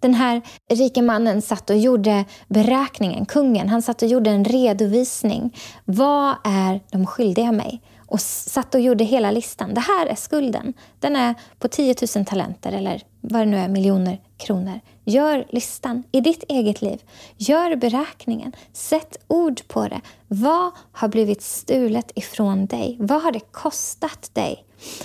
[0.00, 5.56] Den här rike mannen satt och gjorde beräkningen, kungen, han satt och gjorde en redovisning.
[5.84, 7.82] Vad är de skyldiga mig?
[8.08, 9.74] Och satt och gjorde hela listan.
[9.74, 10.72] Det här är skulden.
[11.00, 14.80] Den är på 10 000 talenter eller vad det nu är, miljoner kronor.
[15.04, 17.02] Gör listan i ditt eget liv.
[17.36, 18.52] Gör beräkningen.
[18.72, 20.00] Sätt ord på det.
[20.28, 22.96] Vad har blivit stulet ifrån dig?
[23.00, 24.64] Vad har det kostat dig?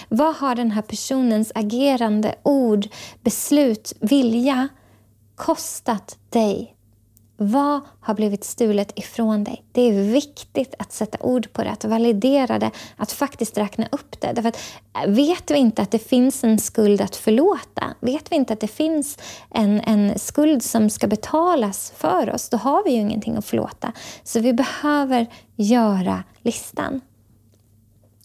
[0.09, 2.87] Vad har den här personens agerande, ord,
[3.21, 4.67] beslut, vilja
[5.41, 6.75] kostat dig?
[7.37, 9.63] Vad har blivit stulet ifrån dig?
[9.71, 14.21] Det är viktigt att sätta ord på det, att validera det, att faktiskt räkna upp
[14.21, 14.31] det.
[14.33, 14.59] Därför att
[15.03, 18.59] äh, vet vi inte att det finns en skuld att förlåta, vet vi inte att
[18.59, 19.17] det finns
[19.49, 23.91] en, en skuld som ska betalas för oss, då har vi ju ingenting att förlåta.
[24.23, 27.01] Så vi behöver göra listan.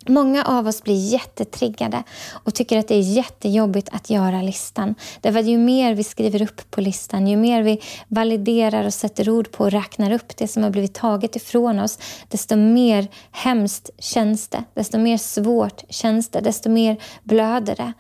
[0.09, 4.95] Många av oss blir jättetriggade och tycker att det är jättejobbigt att göra listan.
[5.21, 9.31] Därför att ju mer vi skriver upp på listan, ju mer vi validerar och sätter
[9.31, 13.91] ord på och räknar upp det som har blivit taget ifrån oss, desto mer hemskt
[13.99, 14.65] känns det.
[14.75, 17.93] Desto mer svårt känns det, desto mer blöder det.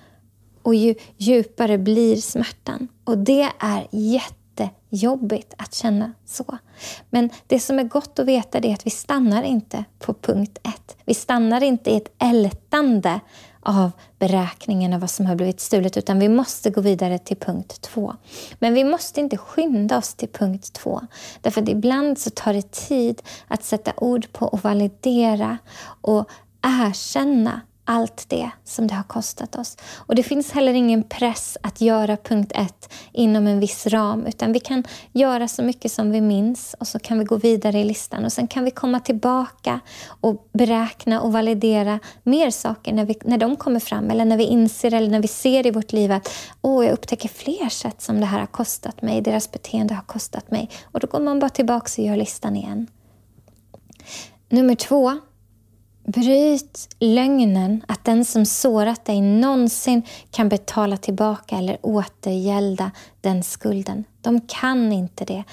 [0.62, 2.88] Och ju djupare blir smärtan.
[3.04, 6.58] Och det är jättejobbigt att känna så.
[7.10, 10.96] Men det som är gott att veta är att vi stannar inte på punkt ett.
[11.04, 13.20] Vi stannar inte i ett ältande
[13.60, 17.80] av beräkningen av vad som har blivit stulet utan vi måste gå vidare till punkt
[17.80, 18.14] två.
[18.58, 21.00] Men vi måste inte skynda oss till punkt två.
[21.40, 25.58] Därför att ibland så tar det tid att sätta ord på och validera
[26.00, 26.28] och
[26.62, 29.76] erkänna allt det som det har kostat oss.
[29.96, 34.52] Och Det finns heller ingen press att göra punkt ett inom en viss ram utan
[34.52, 37.84] vi kan göra så mycket som vi minns och så kan vi gå vidare i
[37.84, 39.80] listan och sen kan vi komma tillbaka
[40.20, 44.44] och beräkna och validera mer saker när, vi, när de kommer fram eller när vi
[44.44, 48.20] inser eller när vi ser i vårt liv att åh, jag upptäcker fler sätt som
[48.20, 50.70] det här har kostat mig, deras beteende har kostat mig.
[50.84, 52.86] Och då går man bara tillbaka och gör listan igen.
[54.48, 55.18] Nummer två
[56.06, 62.90] Bryt lögnen att den som sårat dig någonsin kan betala tillbaka eller återgälda
[63.20, 64.04] den skulden.
[64.20, 65.44] De kan inte det.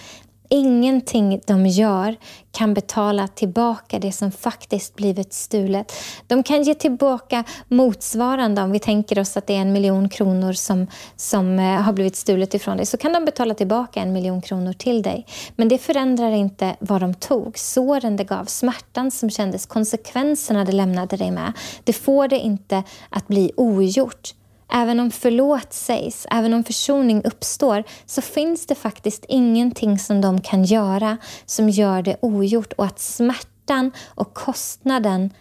[0.56, 2.16] Ingenting de gör
[2.52, 5.94] kan betala tillbaka det som faktiskt blivit stulet.
[6.28, 10.54] De kan ge tillbaka motsvarande, om vi tänker oss att det är en miljon kronor
[10.54, 14.42] som, som eh, har blivit stulet ifrån dig, så kan de betala tillbaka en miljon
[14.42, 15.26] kronor till dig.
[15.56, 20.72] Men det förändrar inte vad de tog, såren det gav, smärtan som kändes, konsekvenserna det
[20.72, 21.54] lämnade dig med.
[21.84, 24.34] Det får det inte att bli ogjort.
[24.72, 30.42] Även om förlåt sägs, även om försoning uppstår så finns det faktiskt ingenting som de
[30.42, 35.34] kan göra som gör det ogjort och att smärtan och kostnaden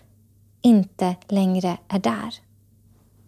[0.63, 2.35] inte längre är där.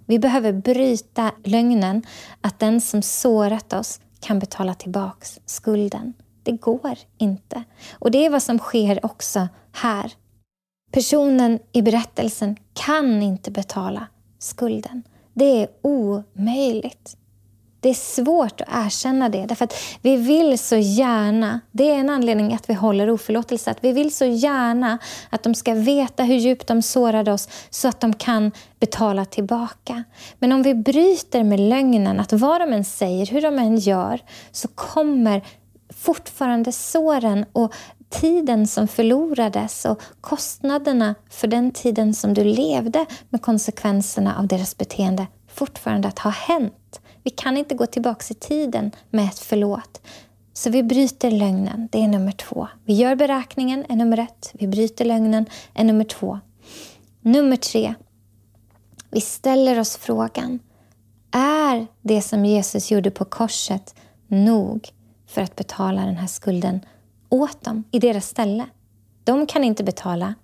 [0.07, 2.03] Vi behöver bryta lögnen
[2.41, 6.15] att den som sårat oss kan betala tillbaka skulden.
[6.43, 7.65] Det går inte.
[7.93, 10.13] Och det är vad som sker också här.
[10.93, 14.07] Personen i berättelsen kan inte betala
[14.39, 15.03] skulden.
[15.35, 17.17] Det är omöjligt.
[17.81, 22.11] Det är svårt att erkänna det, därför att vi vill så gärna, det är en
[22.11, 24.99] anledning att vi håller oförlåtelse, att vi vill så gärna
[25.31, 30.05] att de ska veta hur djupt de sårade oss så att de kan betala tillbaka.
[30.39, 34.21] Men om vi bryter med lögnen, att vad de än säger, hur de än gör,
[34.53, 35.43] så kommer
[35.97, 37.75] fortfarande såren och
[38.09, 44.77] tiden som förlorades och kostnaderna för den tiden som du levde med konsekvenserna av deras
[44.77, 47.01] beteende fortfarande att ha hänt.
[47.23, 50.01] Vi kan inte gå tillbaka i tiden med ett förlåt.
[50.53, 52.69] Så vi bryter lögnen, det är nummer två.
[52.85, 54.51] Vi gör beräkningen, är nummer ett.
[54.55, 56.39] Vi bryter lögnen, är nummer två.
[57.21, 57.95] Nummer tre.
[59.11, 60.59] Vi ställer oss frågan,
[61.33, 63.95] är det som Jesus gjorde på korset
[64.29, 64.89] nog
[65.35, 66.81] för att betala den här skulden
[67.29, 68.67] åt dem i deras ställe.
[69.25, 70.35] De kan inte betala,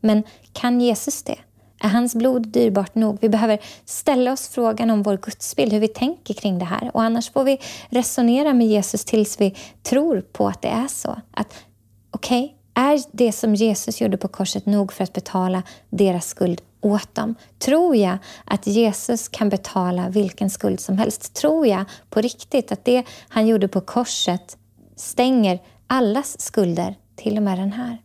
[0.00, 1.38] men kan Jesus det?
[1.80, 3.18] Är hans blod dyrbart nog?
[3.20, 6.90] Vi behöver ställa oss frågan om vår gudsbild, hur vi tänker kring det här.
[6.94, 11.20] Och Annars får vi resonera med Jesus tills vi tror på att det är så.
[11.30, 11.54] Att
[12.10, 16.62] okej, okay, är det som Jesus gjorde på korset nog för att betala deras skuld
[16.80, 17.34] åt dem?
[17.58, 21.34] Tror jag att Jesus kan betala vilken skuld som helst?
[21.34, 24.58] Tror jag på riktigt att det han gjorde på korset
[24.96, 28.02] stänger allas skulder, till och med den här.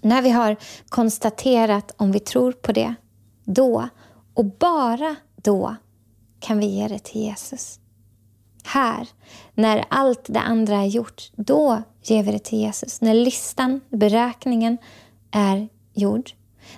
[0.00, 0.56] När vi har
[0.88, 2.94] konstaterat om vi tror på det,
[3.44, 3.88] då
[4.34, 5.76] och bara då
[6.40, 7.78] kan vi ge det till Jesus.
[8.64, 9.08] Här,
[9.54, 13.00] när allt det andra är gjort, då ger vi det till Jesus.
[13.00, 14.78] När listan, beräkningen
[15.30, 16.30] är gjord,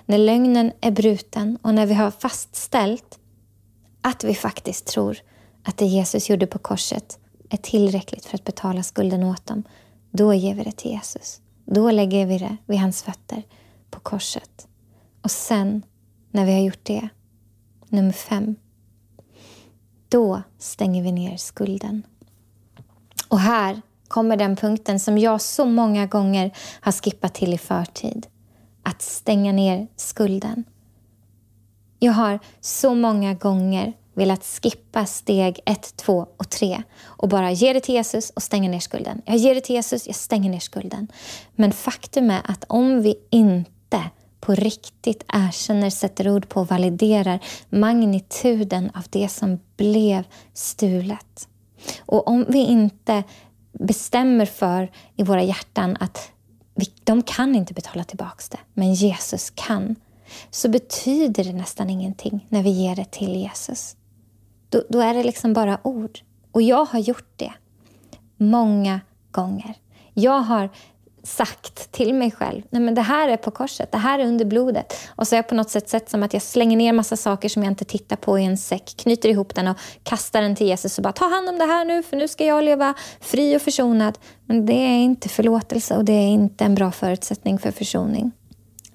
[0.05, 3.19] när lögnen är bruten och när vi har fastställt
[4.01, 5.17] att vi faktiskt tror
[5.63, 7.19] att det Jesus gjorde på korset
[7.49, 9.63] är tillräckligt för att betala skulden åt dem,
[10.11, 11.41] då ger vi det till Jesus.
[11.65, 13.43] Då lägger vi det vid hans fötter
[13.91, 14.67] på korset.
[15.21, 15.85] Och sen,
[16.31, 17.09] när vi har gjort det,
[17.89, 18.55] nummer fem,
[20.09, 22.03] då stänger vi ner skulden.
[23.27, 28.27] Och här kommer den punkten som jag så många gånger har skippat till i förtid.
[28.85, 30.63] Att stänga ner skulden.
[31.99, 37.73] Jag har så många gånger velat skippa steg ett, två och tre och bara ge
[37.73, 39.21] det till Jesus och stänga ner skulden.
[39.25, 41.07] Jag ger det till Jesus, jag stänger ner skulden.
[41.55, 44.03] Men faktum är att om vi inte
[44.39, 50.23] på riktigt erkänner, sätter ord på och validerar magnituden av det som blev
[50.53, 51.47] stulet.
[51.99, 53.23] Och om vi inte
[53.71, 56.31] bestämmer för i våra hjärtan att
[57.03, 59.95] de kan inte betala tillbaka det, men Jesus kan,
[60.49, 63.95] så betyder det nästan ingenting när vi ger det till Jesus.
[64.69, 66.19] Då, då är det liksom bara ord.
[66.51, 67.53] Och jag har gjort det
[68.37, 69.01] många
[69.31, 69.75] gånger.
[70.13, 70.69] Jag har
[71.25, 74.45] sagt till mig själv, nej men det här är på korset, det här är under
[74.45, 74.93] blodet.
[75.15, 77.49] Och så har jag på något sätt sett som att jag slänger ner massa saker
[77.49, 80.67] som jag inte tittar på i en säck, knyter ihop den och kastar den till
[80.67, 83.57] Jesus och bara ta hand om det här nu för nu ska jag leva fri
[83.57, 84.17] och försonad.
[84.45, 88.31] Men det är inte förlåtelse och det är inte en bra förutsättning för försoning.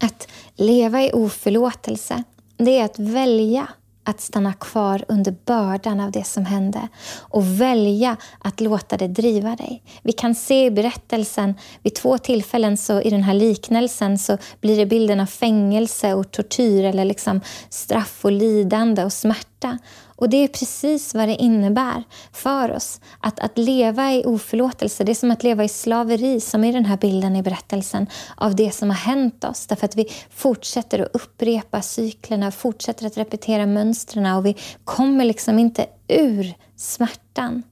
[0.00, 2.22] Att leva i oförlåtelse,
[2.56, 3.68] det är att välja
[4.10, 6.88] att stanna kvar under bördan av det som hände
[7.18, 9.82] och välja att låta det driva dig.
[10.02, 14.76] Vi kan se i berättelsen, vid två tillfällen så i den här liknelsen så blir
[14.76, 19.78] det bilden av fängelse och tortyr eller liksom straff och lidande och smärta.
[20.20, 23.00] Och det är precis vad det innebär för oss.
[23.20, 26.84] Att, att leva i oförlåtelse, det är som att leva i slaveri, som i den
[26.84, 28.06] här bilden i berättelsen,
[28.36, 29.66] av det som har hänt oss.
[29.66, 35.58] Därför att vi fortsätter att upprepa cyklerna, fortsätter att repetera mönstren och vi kommer liksom
[35.58, 37.62] inte ur smärtan.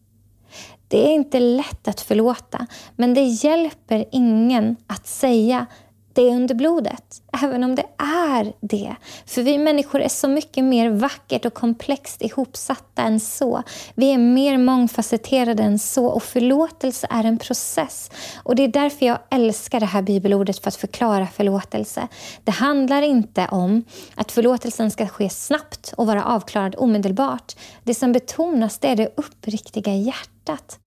[0.88, 5.66] Det är inte lätt att förlåta, men det hjälper ingen att säga
[6.18, 8.96] det är under blodet, även om det är det.
[9.26, 13.62] För vi människor är så mycket mer vackert och komplext ihopsatta än så.
[13.94, 18.10] Vi är mer mångfacetterade än så och förlåtelse är en process.
[18.42, 22.08] Och Det är därför jag älskar det här bibelordet för att förklara förlåtelse.
[22.44, 27.56] Det handlar inte om att förlåtelsen ska ske snabbt och vara avklarad omedelbart.
[27.84, 30.78] Det som betonas det är det uppriktiga hjärtat.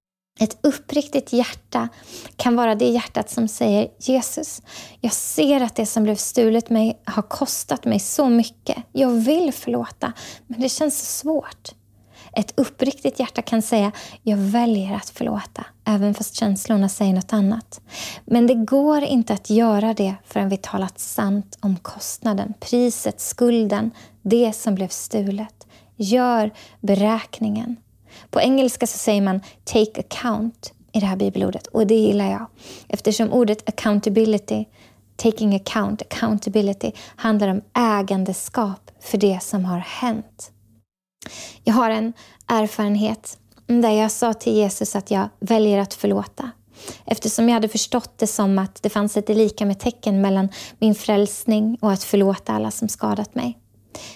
[0.41, 1.89] Ett uppriktigt hjärta
[2.35, 4.61] kan vara det hjärtat som säger Jesus,
[5.01, 8.77] jag ser att det som blev stulet mig har kostat mig så mycket.
[8.91, 10.13] Jag vill förlåta,
[10.47, 11.69] men det känns så svårt.
[12.33, 13.91] Ett uppriktigt hjärta kan säga
[14.23, 17.81] jag väljer att förlåta, även fast känslorna säger något annat.
[18.25, 23.91] Men det går inte att göra det förrän vi talat sant om kostnaden, priset, skulden,
[24.21, 25.67] det som blev stulet.
[25.95, 27.77] Gör beräkningen.
[28.29, 32.45] På engelska så säger man take account i det här bibelordet och det gillar jag.
[32.87, 34.65] Eftersom ordet accountability,
[35.15, 40.51] taking account, accountability handlar om ägandeskap för det som har hänt.
[41.63, 42.13] Jag har en
[42.47, 43.37] erfarenhet
[43.67, 46.51] där jag sa till Jesus att jag väljer att förlåta.
[47.05, 50.49] Eftersom jag hade förstått det som att det fanns ett lika med tecken mellan
[50.79, 53.57] min frälsning och att förlåta alla som skadat mig.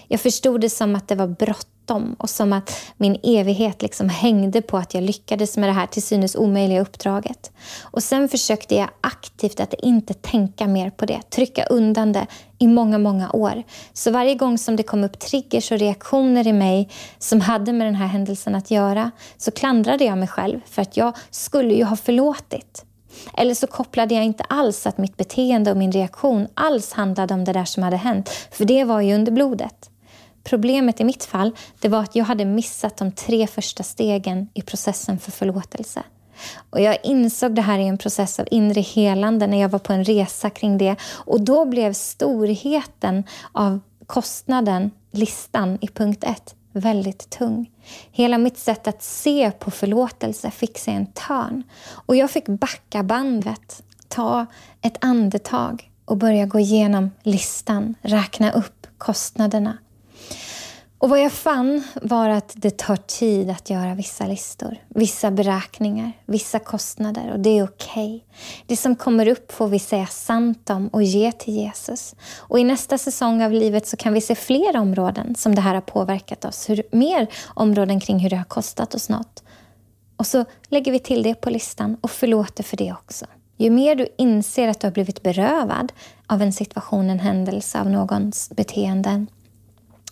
[0.07, 4.09] Jag förstod det som att det var brott bråttom och som att min evighet liksom
[4.09, 7.51] hängde på att jag lyckades med det här till synes omöjliga uppdraget.
[7.83, 12.27] Och sen försökte jag aktivt att inte tänka mer på det, trycka undan det
[12.59, 13.63] i många, många år.
[13.93, 17.87] Så varje gång som det kom upp triggers och reaktioner i mig som hade med
[17.87, 21.83] den här händelsen att göra så klandrade jag mig själv för att jag skulle ju
[21.83, 22.85] ha förlåtit.
[23.37, 27.45] Eller så kopplade jag inte alls att mitt beteende och min reaktion alls handlade om
[27.45, 29.89] det där som hade hänt, för det var ju under blodet.
[30.49, 34.61] Problemet i mitt fall det var att jag hade missat de tre första stegen i
[34.61, 36.03] processen för förlåtelse.
[36.69, 39.93] Och jag insåg det här i en process av inre helande när jag var på
[39.93, 40.95] en resa kring det.
[41.11, 47.71] Och då blev storheten av kostnaden, listan i punkt ett, väldigt tung.
[48.11, 51.63] Hela mitt sätt att se på förlåtelse fick sig en törn.
[51.87, 54.45] Och jag fick backa bandet, ta
[54.81, 59.77] ett andetag och börja gå igenom listan, räkna upp kostnaderna.
[60.97, 66.11] Och vad jag fann var att det tar tid att göra vissa listor, vissa beräkningar,
[66.25, 68.15] vissa kostnader och det är okej.
[68.15, 68.21] Okay.
[68.65, 72.15] Det som kommer upp får vi säga sant om och ge till Jesus.
[72.37, 75.73] Och i nästa säsong av livet så kan vi se fler områden som det här
[75.73, 79.43] har påverkat oss, hur, mer områden kring hur det har kostat oss något.
[80.17, 83.25] Och så lägger vi till det på listan och förlåter för det också.
[83.57, 85.93] Ju mer du inser att du har blivit berövad
[86.27, 89.27] av en situation, en händelse, av någons beteenden,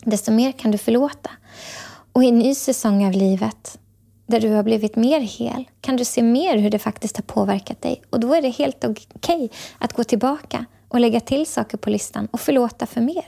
[0.06, 1.30] desto mer kan du förlåta.
[2.14, 3.80] Och i en ny säsong av livet
[4.28, 5.64] där du har blivit mer hel?
[5.82, 8.01] Kan du se mer hur det faktiskt har påverkat dig?
[8.10, 11.89] Och då är det helt okej okay att gå tillbaka och lägga till saker på
[11.89, 13.26] listan och förlåta för mer.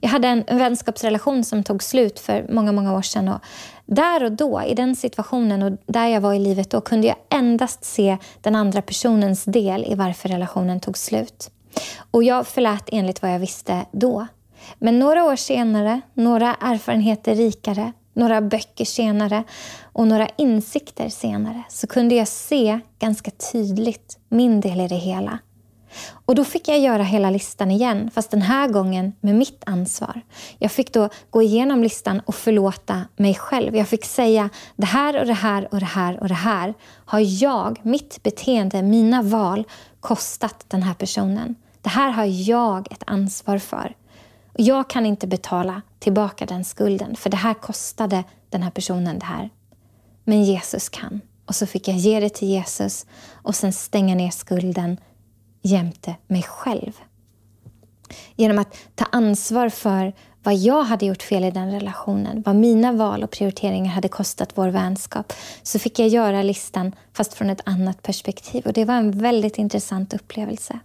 [0.00, 3.28] Jag hade en vänskapsrelation som tog slut för många, många år sedan.
[3.28, 3.40] Och
[3.86, 7.16] där och då, i den situationen och där jag var i livet då, kunde jag
[7.30, 11.50] endast se den andra personens del i varför relationen tog slut.
[12.10, 14.26] Och jag förlät enligt vad jag visste då.
[14.78, 19.44] Men några år senare, några erfarenheter rikare, några böcker senare
[19.82, 25.38] och några insikter senare så kunde jag se ganska tydligt min del i det hela.
[26.26, 30.20] Och Då fick jag göra hela listan igen, fast den här gången med mitt ansvar.
[30.58, 33.76] Jag fick då gå igenom listan och förlåta mig själv.
[33.76, 37.42] Jag fick säga det här och det här och det här och det här har
[37.42, 39.64] jag, mitt beteende, mina val
[40.00, 41.54] kostat den här personen.
[41.82, 43.94] Det här har jag ett ansvar för.
[44.58, 49.24] Jag kan inte betala tillbaka den skulden, för det här kostade den här personen det
[49.24, 49.50] här.
[50.24, 51.20] Men Jesus kan.
[51.46, 54.96] Och så fick jag ge det till Jesus och sen stänga ner skulden
[55.62, 56.92] jämte mig själv.
[58.36, 62.92] Genom att ta ansvar för vad jag hade gjort fel i den relationen, vad mina
[62.92, 65.32] val och prioriteringar hade kostat vår vänskap,
[65.62, 68.66] så fick jag göra listan fast från ett annat perspektiv.
[68.66, 70.78] Och Det var en väldigt intressant upplevelse.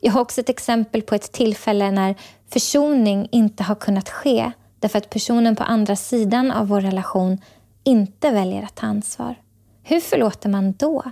[0.00, 2.14] Jag har också ett exempel på ett tillfälle när
[2.50, 7.38] försoning inte har kunnat ske därför att personen på andra sidan av vår relation
[7.84, 9.34] inte väljer att ta ansvar.
[9.82, 11.02] Hur förlåter man då?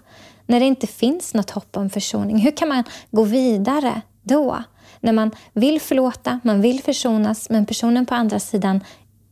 [0.47, 2.39] När det inte finns något hopp om försoning.
[2.39, 4.65] Hur kan man gå vidare då?
[5.01, 8.81] När man vill förlåta, man vill försonas men personen på andra sidan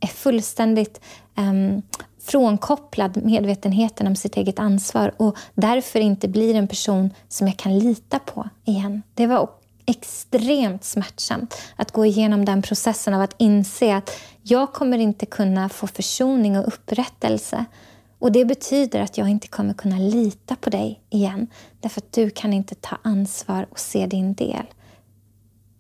[0.01, 1.01] är fullständigt
[1.37, 1.83] um,
[2.21, 7.79] frånkopplad medvetenheten om sitt eget ansvar och därför inte blir en person som jag kan
[7.79, 9.03] lita på igen.
[9.15, 9.39] Det var
[9.87, 14.11] extremt smärtsamt att gå igenom den processen av att inse att
[14.43, 17.65] jag kommer inte kunna få försoning och upprättelse.
[18.19, 21.47] Och Det betyder att jag inte kommer kunna lita på dig igen
[21.81, 24.67] därför att du kan inte ta ansvar och se din del.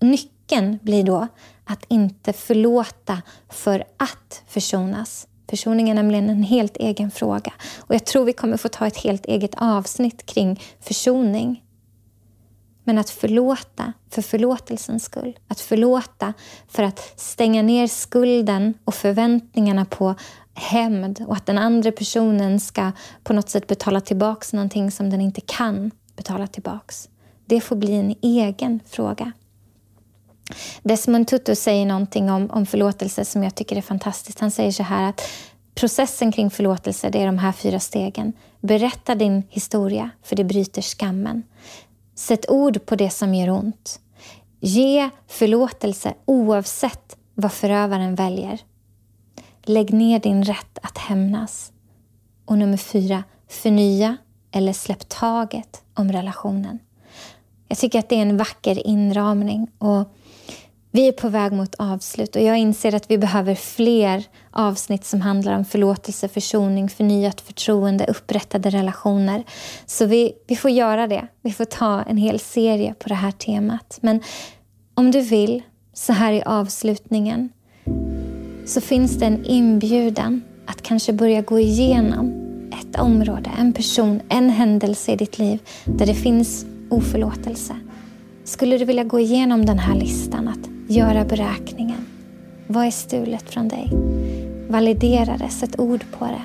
[0.00, 1.28] Nyckeln blir då
[1.64, 7.52] att inte förlåta för att försonas Försoning är nämligen en helt egen fråga.
[7.78, 11.62] Och Jag tror vi kommer få ta ett helt eget avsnitt kring försoning.
[12.84, 15.38] Men att förlåta för förlåtelsens skull.
[15.48, 16.34] Att förlåta
[16.68, 20.14] för att stänga ner skulden och förväntningarna på
[20.54, 22.92] hämnd och att den andra personen ska
[23.24, 26.94] på något sätt betala tillbaka någonting som den inte kan betala tillbaka.
[27.46, 29.32] Det får bli en egen fråga.
[30.82, 34.40] Desmond Tutu säger någonting om, om förlåtelse som jag tycker är fantastiskt.
[34.40, 35.22] Han säger så här att
[35.74, 38.32] processen kring förlåtelse det är de här fyra stegen.
[38.60, 41.42] Berätta din historia, för det bryter skammen.
[42.14, 44.00] Sätt ord på det som gör ont.
[44.60, 48.60] Ge förlåtelse oavsett vad förövaren väljer.
[49.62, 51.72] Lägg ner din rätt att hämnas.
[52.44, 54.16] Och nummer fyra, förnya
[54.50, 56.78] eller släpp taget om relationen.
[57.68, 59.70] Jag tycker att det är en vacker inramning.
[59.78, 60.08] och
[60.94, 65.20] vi är på väg mot avslut och jag inser att vi behöver fler avsnitt som
[65.20, 69.44] handlar om förlåtelse, försoning, förnyat förtroende, upprättade relationer.
[69.86, 71.26] Så vi, vi får göra det.
[71.42, 73.98] Vi får ta en hel serie på det här temat.
[74.00, 74.20] Men
[74.94, 75.62] om du vill,
[75.92, 77.48] så här i avslutningen,
[78.66, 82.32] så finns det en inbjudan att kanske börja gå igenom
[82.80, 87.74] ett område, en person, en händelse i ditt liv där det finns oförlåtelse.
[88.44, 90.48] Skulle du vilja gå igenom den här listan?
[90.48, 92.06] Att göra beräkningen.
[92.66, 93.90] Vad är stulet från dig?
[94.68, 96.42] Validera det, sätt ord på det.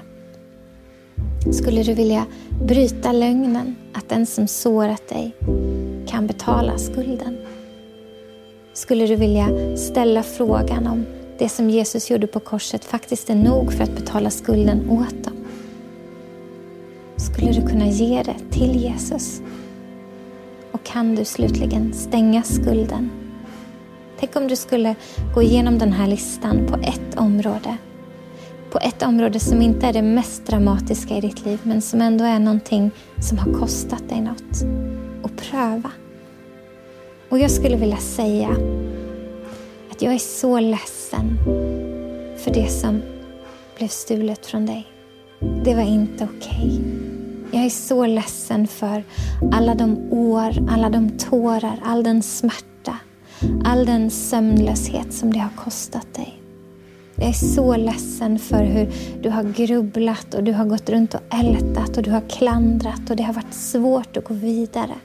[1.54, 2.26] Skulle du vilja
[2.64, 5.36] bryta lögnen att den som sårat dig
[6.08, 7.38] kan betala skulden?
[8.74, 11.06] Skulle du vilja ställa frågan om
[11.40, 15.34] det som Jesus gjorde på korset faktiskt är nog för att betala skulden åt dem?
[17.16, 19.42] Skulle du kunna ge det till Jesus?
[20.72, 23.10] Och kan du slutligen stänga skulden
[24.20, 24.96] Tänk om du skulle
[25.34, 27.78] gå igenom den här listan på ett område.
[28.72, 32.26] På ett område som inte är det mest dramatiska i ditt liv men som ändå
[32.26, 32.92] är någonting
[33.30, 34.64] som har kostat dig något.
[35.24, 35.92] Och pröva.
[37.30, 38.50] Och jag skulle vilja säga
[39.92, 41.38] att jag är så ledsen
[42.38, 43.02] för det som
[43.78, 44.88] blev stulet från dig.
[45.64, 46.80] Det var inte okej.
[46.80, 47.08] Okay.
[47.52, 49.04] Jag är så ledsen för
[49.52, 52.77] alla de år, alla de tårar, all den smärta
[53.64, 56.42] all den sömnlöshet som det har kostat dig.
[57.16, 61.22] Jag är så ledsen för hur du har grubblat och du har gått runt och
[61.30, 64.96] ältat och du har klandrat och det har varit svårt att gå vidare.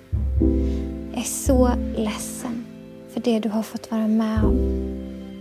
[1.10, 2.64] Jag är så ledsen
[3.12, 4.82] för det du har fått vara med om.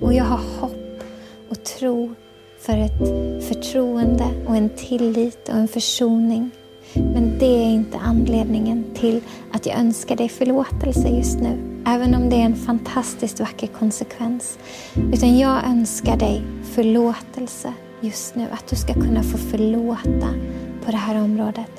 [0.02, 1.04] Och jag har hopp
[1.50, 2.14] och tro
[2.60, 3.08] för ett
[3.48, 6.52] förtroende och en tillit och en försoning.
[6.94, 9.22] Men det är inte anledningen till
[9.52, 11.71] att jag önskar dig förlåtelse just nu.
[11.86, 14.60] Även om det är en fantastiskt vacker konsekvens.
[15.14, 18.48] Utan jag önskar dig förlåtelse just nu.
[18.52, 20.34] Att du ska kunna få förlåta
[20.86, 21.72] på det här området.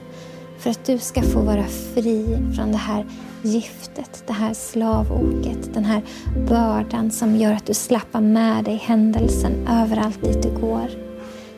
[0.59, 3.07] För att du ska få vara fri från det här
[3.43, 6.03] giftet, det här slavoket, den här
[6.49, 10.91] bördan som gör att du slappar med dig händelsen överallt dit du går.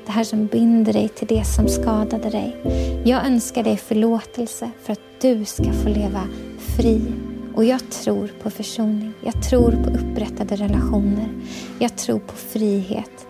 [0.06, 2.56] Det här som binder dig till det som skadade dig.
[3.04, 6.20] Jag önskar dig förlåtelse för att du ska få leva
[6.76, 7.02] fri.
[7.54, 9.12] Och jag tror på försoning.
[9.20, 11.28] Jag tror på upprättade relationer.
[11.78, 13.26] Jag tror på frihet.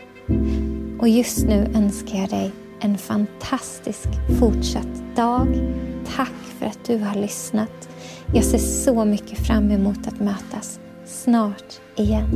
[0.98, 4.08] Och just nu önskar jag dig en fantastisk
[4.40, 5.48] fortsatt dag.
[6.16, 7.88] Tack för att du har lyssnat.
[8.34, 12.30] Jag ser så mycket fram emot att mötas snart igen.